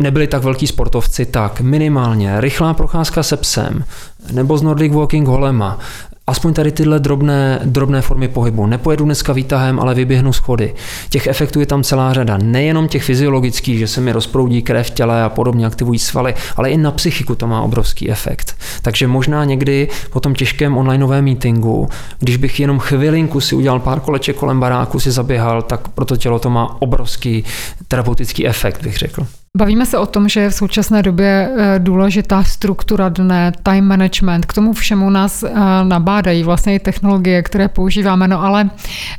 nebyli 0.00 0.26
tak 0.26 0.42
velký 0.42 0.66
sportovci, 0.66 1.26
tak 1.26 1.60
minimálně 1.60 2.40
rychlá 2.40 2.74
procházka 2.74 3.22
se 3.22 3.36
psem 3.36 3.84
nebo 4.32 4.58
z 4.58 4.62
Nordic 4.62 4.92
Walking 4.92 5.28
holema, 5.28 5.78
aspoň 6.26 6.54
tady 6.54 6.72
tyhle 6.72 6.98
drobné, 6.98 7.60
drobné 7.64 8.02
formy 8.02 8.28
pohybu. 8.28 8.66
Nepojedu 8.66 9.04
dneska 9.04 9.32
výtahem, 9.32 9.80
ale 9.80 9.94
vyběhnu 9.94 10.32
schody. 10.32 10.74
Těch 11.08 11.26
efektů 11.26 11.60
je 11.60 11.66
tam 11.66 11.82
celá 11.82 12.12
řada. 12.12 12.38
Nejenom 12.42 12.88
těch 12.88 13.02
fyziologických, 13.02 13.78
že 13.78 13.86
se 13.86 14.00
mi 14.00 14.12
rozproudí 14.12 14.62
krev 14.62 14.86
v 14.86 14.90
těle 14.90 15.22
a 15.22 15.28
podobně 15.28 15.66
aktivují 15.66 15.98
svaly, 15.98 16.34
ale 16.56 16.70
i 16.70 16.76
na 16.76 16.90
psychiku 16.90 17.34
to 17.34 17.46
má 17.46 17.62
obrovský 17.62 18.10
efekt. 18.10 18.56
Takže 18.82 19.06
možná 19.06 19.44
někdy 19.44 19.88
po 20.10 20.20
tom 20.20 20.34
těžkém 20.34 20.76
onlineovém 20.76 21.24
meetingu, 21.24 21.88
když 22.18 22.36
bych 22.36 22.60
jenom 22.60 22.78
chvilinku 22.78 23.40
si 23.40 23.54
udělal 23.54 23.80
pár 23.80 24.00
koleček 24.00 24.36
kolem 24.36 24.60
baráku, 24.60 25.00
si 25.00 25.10
zaběhal, 25.10 25.62
tak 25.62 25.88
pro 25.88 26.04
to 26.04 26.16
tělo 26.16 26.38
to 26.38 26.50
má 26.50 26.76
obrovský 26.82 27.44
terapeutický 27.88 28.46
efekt, 28.46 28.82
bych 28.82 28.96
řekl. 28.96 29.26
Bavíme 29.56 29.86
se 29.86 29.98
o 29.98 30.06
tom, 30.06 30.28
že 30.28 30.40
je 30.40 30.50
v 30.50 30.54
současné 30.54 31.02
době 31.02 31.50
eh, 31.56 31.78
důležitá 31.78 32.44
struktura 32.44 33.08
dne, 33.08 33.52
time 33.62 33.84
management. 33.84 34.46
K 34.46 34.52
tomu 34.52 34.72
všemu 34.72 35.10
nás 35.10 35.42
eh, 35.42 35.50
nabádají 35.84 36.42
vlastně 36.42 36.74
i 36.74 36.78
technologie, 36.78 37.42
které 37.42 37.68
používáme, 37.68 38.28
no 38.28 38.42
ale 38.42 38.70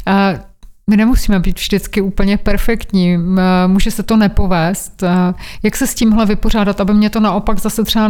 eh, 0.07 0.39
my 0.89 0.97
nemusíme 0.97 1.39
být 1.39 1.59
vždycky 1.59 2.01
úplně 2.01 2.37
perfektní, 2.37 3.17
může 3.67 3.91
se 3.91 4.03
to 4.03 4.17
nepovést. 4.17 5.03
Jak 5.63 5.75
se 5.75 5.87
s 5.87 5.93
tímhle 5.93 6.25
vypořádat, 6.25 6.81
aby 6.81 6.93
mě 6.93 7.09
to 7.09 7.19
naopak 7.19 7.59
zase 7.59 7.83
třeba 7.83 8.07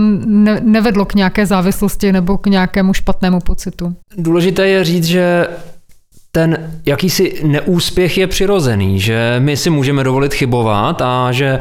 nevedlo 0.62 1.06
k 1.06 1.14
nějaké 1.14 1.46
závislosti 1.46 2.12
nebo 2.12 2.38
k 2.38 2.48
nějakému 2.48 2.94
špatnému 2.94 3.40
pocitu? 3.40 3.96
Důležité 4.18 4.68
je 4.68 4.84
říct, 4.84 5.06
že 5.06 5.48
ten 6.32 6.72
jakýsi 6.86 7.34
neúspěch 7.44 8.18
je 8.18 8.28
přirozený, 8.28 9.00
že 9.00 9.36
my 9.40 9.58
si 9.58 9.70
můžeme 9.70 10.04
dovolit 10.04 10.34
chybovat 10.34 11.02
a 11.02 11.32
že 11.32 11.46
e, 11.46 11.60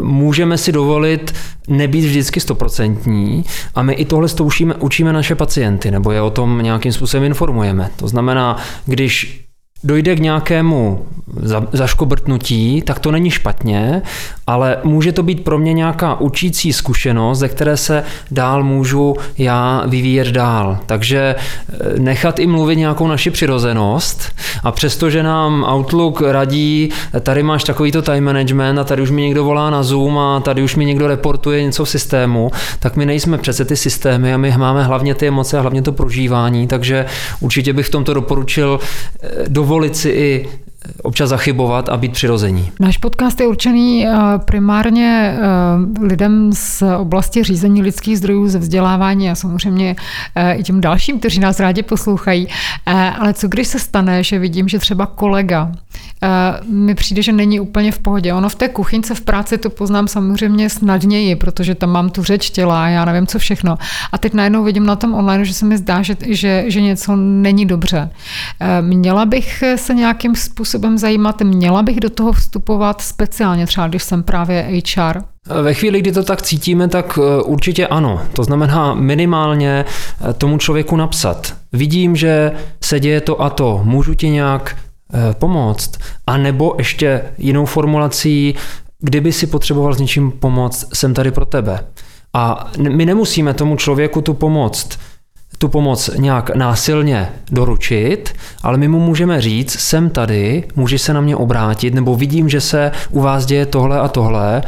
můžeme 0.00 0.58
si 0.58 0.72
dovolit 0.72 1.34
nebýt 1.68 2.04
vždycky 2.04 2.40
stoprocentní 2.40 3.44
a 3.74 3.82
my 3.82 3.92
i 3.92 4.04
tohle 4.04 4.28
učíme, 4.42 4.74
učíme 4.74 5.12
naše 5.12 5.34
pacienty 5.34 5.90
nebo 5.90 6.12
je 6.12 6.22
o 6.22 6.30
tom 6.30 6.62
nějakým 6.62 6.92
způsobem 6.92 7.24
informujeme. 7.24 7.90
To 7.96 8.08
znamená, 8.08 8.56
když 8.86 9.44
dojde 9.84 10.16
k 10.16 10.18
nějakému 10.18 11.06
zaškobrtnutí, 11.72 12.82
tak 12.82 12.98
to 12.98 13.10
není 13.10 13.30
špatně, 13.30 14.02
ale 14.46 14.76
může 14.84 15.12
to 15.12 15.22
být 15.22 15.44
pro 15.44 15.58
mě 15.58 15.72
nějaká 15.72 16.20
učící 16.20 16.72
zkušenost, 16.72 17.38
ze 17.38 17.48
které 17.48 17.76
se 17.76 18.04
dál 18.30 18.64
můžu 18.64 19.16
já 19.38 19.82
vyvíjet 19.86 20.28
dál. 20.28 20.78
Takže 20.86 21.34
eh, 21.38 21.98
nechat 21.98 22.38
i 22.38 22.46
mluvit 22.46 22.76
nějakou 22.76 23.06
naši 23.06 23.30
přirozenost 23.30 24.32
a 24.62 24.72
přestože 24.72 25.22
nám 25.22 25.66
Outlook 25.72 26.20
radí, 26.20 26.90
tady 27.20 27.42
máš 27.42 27.64
takovýto 27.64 28.02
time 28.02 28.24
management 28.24 28.78
a 28.78 28.84
tady 28.84 29.02
už 29.02 29.10
mi 29.10 29.22
někdo 29.22 29.44
volá 29.44 29.70
na 29.70 29.82
Zoom 29.82 30.18
a 30.18 30.40
tady 30.40 30.62
už 30.62 30.76
mi 30.76 30.84
někdo 30.84 31.06
reportuje 31.06 31.62
něco 31.62 31.84
v 31.84 31.88
systému, 31.88 32.50
tak 32.78 32.96
my 32.96 33.06
nejsme 33.06 33.38
přece 33.38 33.64
ty 33.64 33.76
systémy 33.76 34.34
a 34.34 34.36
my 34.36 34.54
máme 34.56 34.84
hlavně 34.84 35.14
ty 35.14 35.28
emoce 35.28 35.58
a 35.58 35.60
hlavně 35.60 35.82
to 35.82 35.92
prožívání, 35.92 36.66
takže 36.66 37.06
určitě 37.40 37.72
bych 37.72 37.86
v 37.86 37.90
tomto 37.90 38.14
doporučil 38.14 38.80
eh, 39.22 39.28
dovolit 39.70 39.94
si 39.94 40.10
i 40.10 40.48
občas 41.02 41.28
zachybovat 41.28 41.88
a 41.88 41.96
být 41.96 42.12
přirození. 42.12 42.72
Náš 42.80 42.98
podcast 42.98 43.40
je 43.40 43.46
určený 43.46 44.06
eh, 44.06 44.12
primárně 44.44 45.38
eh, 45.38 46.04
lidem 46.04 46.52
z 46.52 46.82
oblasti 46.98 47.42
řízení 47.42 47.82
lidských 47.82 48.18
zdrojů, 48.18 48.48
ze 48.48 48.58
vzdělávání 48.58 49.30
a 49.30 49.34
samozřejmě 49.34 49.96
eh, 50.34 50.54
i 50.54 50.62
těm 50.62 50.80
dalším, 50.80 51.18
kteří 51.18 51.40
nás 51.40 51.60
rádi 51.60 51.82
poslouchají. 51.82 52.48
Ale 53.18 53.34
co 53.34 53.48
když 53.48 53.68
se 53.68 53.78
stane, 53.78 54.24
že 54.24 54.38
vidím, 54.38 54.68
že 54.68 54.78
třeba 54.78 55.06
kolega 55.06 55.72
mi 56.68 56.94
přijde, 56.94 57.22
že 57.22 57.32
není 57.32 57.60
úplně 57.60 57.92
v 57.92 57.98
pohodě. 57.98 58.34
Ono 58.34 58.48
v 58.48 58.54
té 58.54 58.68
kuchyňce 58.68 59.14
v 59.14 59.20
práci 59.20 59.58
to 59.58 59.70
poznám 59.70 60.08
samozřejmě 60.08 60.70
snadněji, 60.70 61.36
protože 61.36 61.74
tam 61.74 61.90
mám 61.90 62.10
tu 62.10 62.22
řeč 62.22 62.50
těla 62.50 62.84
a 62.84 62.88
já 62.88 63.04
nevím, 63.04 63.26
co 63.26 63.38
všechno. 63.38 63.78
A 64.12 64.18
teď 64.18 64.34
najednou 64.34 64.64
vidím 64.64 64.86
na 64.86 64.96
tom 64.96 65.14
online, 65.14 65.44
že 65.44 65.54
se 65.54 65.66
mi 65.66 65.78
zdá, 65.78 66.02
že, 66.02 66.16
že, 66.26 66.64
že 66.66 66.80
něco 66.80 67.16
není 67.16 67.66
dobře. 67.66 68.10
Měla 68.80 69.24
bych 69.24 69.64
se 69.76 69.94
nějakým 69.94 70.34
způsobem 70.34 70.69
způsobem 70.70 70.98
zajímat, 70.98 71.42
měla 71.42 71.82
bych 71.82 72.00
do 72.00 72.10
toho 72.10 72.32
vstupovat 72.32 73.00
speciálně, 73.00 73.66
třeba 73.66 73.88
když 73.88 74.02
jsem 74.02 74.22
právě 74.22 74.82
HR? 74.96 75.22
Ve 75.62 75.74
chvíli, 75.74 76.00
kdy 76.00 76.12
to 76.12 76.22
tak 76.22 76.42
cítíme, 76.42 76.88
tak 76.88 77.18
eh, 77.18 77.42
určitě 77.42 77.86
ano. 77.86 78.22
To 78.32 78.44
znamená 78.44 78.94
minimálně 78.94 79.84
eh, 79.84 80.32
tomu 80.32 80.58
člověku 80.58 80.96
napsat. 80.96 81.54
Vidím, 81.72 82.16
že 82.16 82.52
se 82.84 83.00
děje 83.00 83.20
to 83.20 83.42
a 83.42 83.50
to, 83.50 83.80
můžu 83.84 84.14
ti 84.14 84.28
nějak 84.28 84.76
eh, 85.14 85.34
pomoct? 85.34 85.90
A 86.26 86.36
nebo 86.36 86.74
ještě 86.78 87.22
jinou 87.38 87.64
formulací, 87.64 88.54
kdyby 89.00 89.32
si 89.32 89.46
potřeboval 89.46 89.94
s 89.94 90.00
něčím 90.00 90.30
pomoct, 90.30 90.96
jsem 90.96 91.14
tady 91.14 91.30
pro 91.30 91.44
tebe. 91.44 91.84
A 92.32 92.70
my 92.78 93.06
nemusíme 93.06 93.54
tomu 93.54 93.76
člověku 93.76 94.20
tu 94.20 94.34
pomoct 94.34 94.98
tu 95.60 95.68
pomoc 95.68 96.10
nějak 96.16 96.54
násilně 96.54 97.28
doručit, 97.50 98.34
ale 98.62 98.78
my 98.78 98.88
mu 98.88 99.00
můžeme 99.00 99.40
říct, 99.40 99.80
jsem 99.80 100.10
tady, 100.10 100.64
můžeš 100.76 101.02
se 101.02 101.14
na 101.14 101.20
mě 101.20 101.36
obrátit, 101.36 101.94
nebo 101.94 102.16
vidím, 102.16 102.48
že 102.48 102.60
se 102.60 102.92
u 103.10 103.20
vás 103.20 103.46
děje 103.46 103.66
tohle 103.66 104.00
a 104.00 104.08
tohle, 104.08 104.62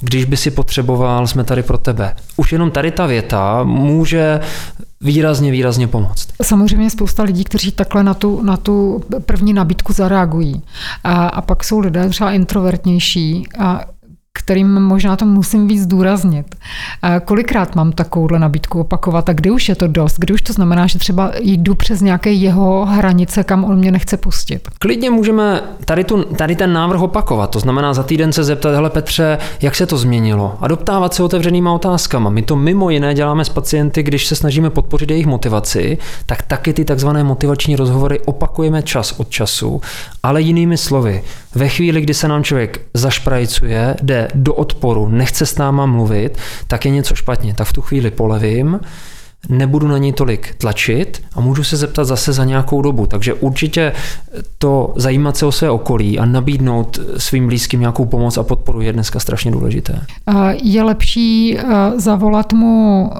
když 0.00 0.24
by 0.24 0.36
si 0.36 0.50
potřeboval, 0.50 1.26
jsme 1.26 1.44
tady 1.44 1.62
pro 1.62 1.78
tebe. 1.78 2.14
Už 2.36 2.52
jenom 2.52 2.70
tady 2.70 2.90
ta 2.90 3.06
věta 3.06 3.64
může 3.64 4.40
výrazně, 5.00 5.50
výrazně 5.50 5.88
pomoct. 5.88 6.28
Samozřejmě 6.42 6.90
spousta 6.90 7.22
lidí, 7.22 7.44
kteří 7.44 7.72
takhle 7.72 8.02
na 8.02 8.14
tu, 8.14 8.42
na 8.42 8.56
tu 8.56 9.04
první 9.26 9.52
nabídku 9.52 9.92
zareagují. 9.92 10.62
A, 11.04 11.26
a 11.28 11.40
pak 11.40 11.64
jsou 11.64 11.78
lidé 11.78 12.08
třeba 12.08 12.32
introvertnější 12.32 13.46
a 13.58 13.80
kterým 14.32 14.80
možná 14.80 15.16
to 15.16 15.24
musím 15.24 15.68
víc 15.68 15.82
zdůraznit. 15.82 16.46
Kolikrát 17.24 17.74
mám 17.74 17.92
takovouhle 17.92 18.38
nabídku 18.38 18.80
opakovat 18.80 19.28
a 19.28 19.32
kdy 19.32 19.50
už 19.50 19.68
je 19.68 19.74
to 19.74 19.86
dost? 19.86 20.16
Kdy 20.18 20.34
už 20.34 20.42
to 20.42 20.52
znamená, 20.52 20.86
že 20.86 20.98
třeba 20.98 21.32
jdu 21.40 21.74
přes 21.74 22.00
nějaké 22.00 22.32
jeho 22.32 22.86
hranice, 22.86 23.44
kam 23.44 23.64
on 23.64 23.78
mě 23.78 23.92
nechce 23.92 24.16
pustit? 24.16 24.68
Klidně 24.78 25.10
můžeme 25.10 25.62
tady, 25.84 26.04
tu, 26.04 26.24
tady 26.24 26.56
ten 26.56 26.72
návrh 26.72 27.00
opakovat. 27.00 27.50
To 27.50 27.60
znamená 27.60 27.94
za 27.94 28.02
týden 28.02 28.32
se 28.32 28.44
zeptat, 28.44 28.74
hele 28.74 28.90
Petře, 28.90 29.38
jak 29.62 29.74
se 29.74 29.86
to 29.86 29.98
změnilo? 29.98 30.56
A 30.60 30.68
doptávat 30.68 31.14
se 31.14 31.22
otevřenýma 31.22 31.72
otázkama. 31.72 32.30
My 32.30 32.42
to 32.42 32.56
mimo 32.56 32.90
jiné 32.90 33.14
děláme 33.14 33.44
s 33.44 33.48
pacienty, 33.48 34.02
když 34.02 34.26
se 34.26 34.36
snažíme 34.36 34.70
podpořit 34.70 35.10
jejich 35.10 35.26
motivaci, 35.26 35.98
tak 36.26 36.42
taky 36.42 36.72
ty 36.72 36.84
takzvané 36.84 37.24
motivační 37.24 37.76
rozhovory 37.76 38.20
opakujeme 38.20 38.82
čas 38.82 39.12
od 39.12 39.30
času, 39.30 39.80
ale 40.22 40.40
jinými 40.40 40.76
slovy. 40.76 41.22
Ve 41.54 41.68
chvíli, 41.68 42.00
kdy 42.00 42.14
se 42.14 42.28
nám 42.28 42.44
člověk 42.44 42.80
zašprajcuje, 42.94 43.96
jde 44.02 44.28
do 44.34 44.54
odporu, 44.54 45.08
nechce 45.08 45.46
s 45.46 45.56
náma 45.56 45.86
mluvit, 45.86 46.38
tak 46.66 46.84
je 46.84 46.90
něco 46.90 47.14
špatně. 47.14 47.54
Tak 47.54 47.66
v 47.68 47.72
tu 47.72 47.80
chvíli 47.80 48.10
polevím, 48.10 48.80
nebudu 49.48 49.88
na 49.88 49.98
něj 49.98 50.12
tolik 50.12 50.54
tlačit 50.54 51.22
a 51.34 51.40
můžu 51.40 51.64
se 51.64 51.76
zeptat 51.76 52.04
zase 52.04 52.32
za 52.32 52.44
nějakou 52.44 52.82
dobu. 52.82 53.06
Takže 53.06 53.34
určitě 53.34 53.92
to 54.58 54.92
zajímat 54.96 55.36
se 55.36 55.46
o 55.46 55.52
své 55.52 55.70
okolí 55.70 56.18
a 56.18 56.24
nabídnout 56.24 56.98
svým 57.16 57.46
blízkým 57.46 57.80
nějakou 57.80 58.04
pomoc 58.04 58.38
a 58.38 58.42
podporu 58.42 58.80
je 58.80 58.92
dneska 58.92 59.20
strašně 59.20 59.50
důležité. 59.50 60.00
Je 60.62 60.82
lepší 60.82 61.58
zavolat 61.96 62.52
mu 62.52 63.10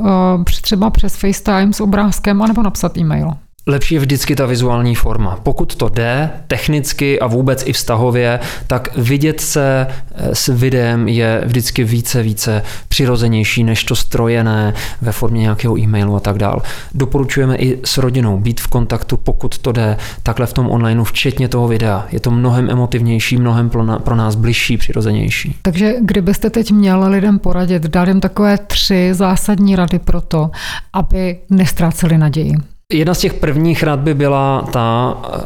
třeba 0.62 0.90
přes 0.90 1.16
FaceTime 1.16 1.72
s 1.72 1.80
obrázkem 1.80 2.42
anebo 2.42 2.62
napsat 2.62 2.98
e-mail? 2.98 3.30
Lepší 3.68 3.94
je 3.94 4.00
vždycky 4.00 4.36
ta 4.36 4.46
vizuální 4.46 4.94
forma. 4.94 5.38
Pokud 5.42 5.74
to 5.74 5.88
jde, 5.88 6.30
technicky 6.46 7.20
a 7.20 7.26
vůbec 7.26 7.62
i 7.66 7.72
vztahově, 7.72 8.40
tak 8.66 8.96
vidět 8.96 9.40
se 9.40 9.86
eh, 10.14 10.34
s 10.34 10.48
videem 10.48 11.08
je 11.08 11.42
vždycky 11.44 11.84
více, 11.84 12.22
více 12.22 12.62
přirozenější 12.88 13.64
než 13.64 13.84
to 13.84 13.96
strojené 13.96 14.74
ve 15.02 15.12
formě 15.12 15.40
nějakého 15.40 15.78
e-mailu 15.78 16.16
a 16.16 16.20
tak 16.20 16.38
dál. 16.38 16.62
Doporučujeme 16.94 17.56
i 17.56 17.78
s 17.84 17.98
rodinou 17.98 18.38
být 18.38 18.60
v 18.60 18.66
kontaktu, 18.66 19.16
pokud 19.16 19.58
to 19.58 19.72
jde, 19.72 19.96
takhle 20.22 20.46
v 20.46 20.52
tom 20.52 20.70
onlineu, 20.70 21.04
včetně 21.04 21.48
toho 21.48 21.68
videa. 21.68 22.06
Je 22.12 22.20
to 22.20 22.30
mnohem 22.30 22.70
emotivnější, 22.70 23.36
mnohem 23.36 23.70
pro 24.04 24.16
nás 24.16 24.34
bližší, 24.34 24.76
přirozenější. 24.76 25.56
Takže 25.62 25.94
kdybyste 26.00 26.50
teď 26.50 26.72
měl 26.72 27.04
lidem 27.10 27.38
poradit, 27.38 27.82
dát 27.82 28.08
jim 28.08 28.20
takové 28.20 28.58
tři 28.58 29.10
zásadní 29.12 29.76
rady 29.76 29.98
pro 29.98 30.20
to, 30.20 30.50
aby 30.92 31.38
nestráceli 31.50 32.18
naději. 32.18 32.77
Jedna 32.92 33.14
z 33.14 33.18
těch 33.18 33.34
prvních 33.34 33.82
rad 33.82 34.00
by 34.00 34.14
byla 34.14 34.62
ta 34.62 35.18
eh, 35.24 35.38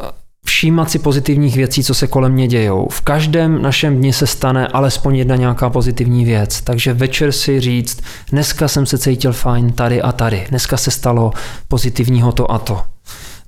všímat 0.47 0.91
si 0.91 0.99
pozitivních 0.99 1.57
věcí, 1.57 1.85
co 1.85 1.95
se 1.95 2.07
kolem 2.07 2.33
mě 2.33 2.49
dějou. 2.49 2.89
V 2.91 3.01
každém 3.01 3.63
našem 3.63 3.97
dni 3.97 4.13
se 4.13 4.27
stane 4.27 4.67
alespoň 4.67 5.17
jedna 5.17 5.37
nějaká 5.37 5.71
pozitivní 5.71 6.25
věc. 6.25 6.61
Takže 6.61 6.93
večer 6.93 7.33
si 7.33 7.61
říct, 7.61 8.01
dneska 8.31 8.69
jsem 8.69 8.87
se 8.87 8.99
cítil 8.99 9.33
fajn 9.33 9.73
tady 9.73 10.03
a 10.03 10.13
tady. 10.13 10.47
Dneska 10.49 10.77
se 10.77 10.91
stalo 10.91 11.33
pozitivního 11.69 12.33
to 12.33 12.53
a 12.53 12.59
to. 12.59 12.83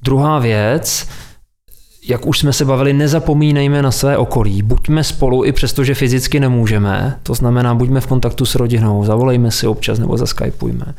Druhá 0.03 0.39
věc, 0.39 1.09
jak 2.09 2.27
už 2.27 2.39
jsme 2.39 2.53
se 2.53 2.65
bavili, 2.65 2.93
nezapomínejme 2.93 3.83
na 3.83 3.91
své 3.91 4.17
okolí. 4.17 4.63
Buďme 4.63 5.05
spolu 5.05 5.45
i 5.45 5.53
přesto, 5.53 5.85
že 5.85 5.95
fyzicky 5.95 6.41
nemůžeme. 6.41 7.19
To 7.23 7.35
znamená, 7.35 7.75
buďme 7.75 8.01
v 8.01 8.07
kontaktu 8.07 8.47
s 8.47 8.55
rodinou, 8.55 9.05
zavolejme 9.05 9.51
si 9.51 9.67
občas 9.67 9.99
nebo 9.99 10.17
zaskypujme. 10.17 10.95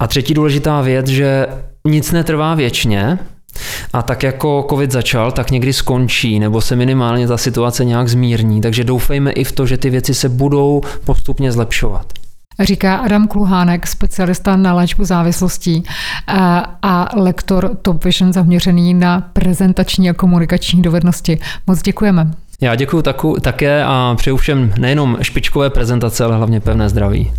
A 0.00 0.06
třetí 0.06 0.34
důležitá 0.34 0.80
věc, 0.80 1.06
že 1.06 1.46
nic 1.84 2.12
netrvá 2.12 2.54
věčně, 2.54 3.18
a 3.92 4.02
tak 4.02 4.22
jako 4.22 4.66
covid 4.70 4.90
začal, 4.90 5.32
tak 5.32 5.50
někdy 5.50 5.72
skončí, 5.72 6.38
nebo 6.38 6.60
se 6.60 6.76
minimálně 6.76 7.26
ta 7.26 7.36
situace 7.36 7.84
nějak 7.84 8.08
zmírní. 8.08 8.60
Takže 8.60 8.84
doufejme 8.84 9.30
i 9.30 9.44
v 9.44 9.52
to, 9.52 9.66
že 9.66 9.78
ty 9.78 9.90
věci 9.90 10.14
se 10.14 10.28
budou 10.28 10.80
postupně 11.04 11.52
zlepšovat. 11.52 12.06
Říká 12.60 12.96
Adam 12.96 13.28
Kluhánek, 13.28 13.86
specialista 13.86 14.56
na 14.56 14.74
léčbu 14.74 15.04
závislostí 15.04 15.82
a 16.82 17.08
lektor 17.16 17.76
Top 17.82 18.04
Vision 18.04 18.32
zaměřený 18.32 18.94
na 18.94 19.20
prezentační 19.32 20.10
a 20.10 20.14
komunikační 20.14 20.82
dovednosti. 20.82 21.38
Moc 21.66 21.82
děkujeme. 21.82 22.30
Já 22.60 22.74
děkuji 22.74 23.02
taku, 23.02 23.36
také 23.40 23.84
a 23.84 24.14
přeju 24.16 24.36
všem 24.36 24.74
nejenom 24.78 25.18
špičkové 25.22 25.70
prezentace, 25.70 26.24
ale 26.24 26.36
hlavně 26.36 26.60
pevné 26.60 26.88
zdraví. 26.88 27.32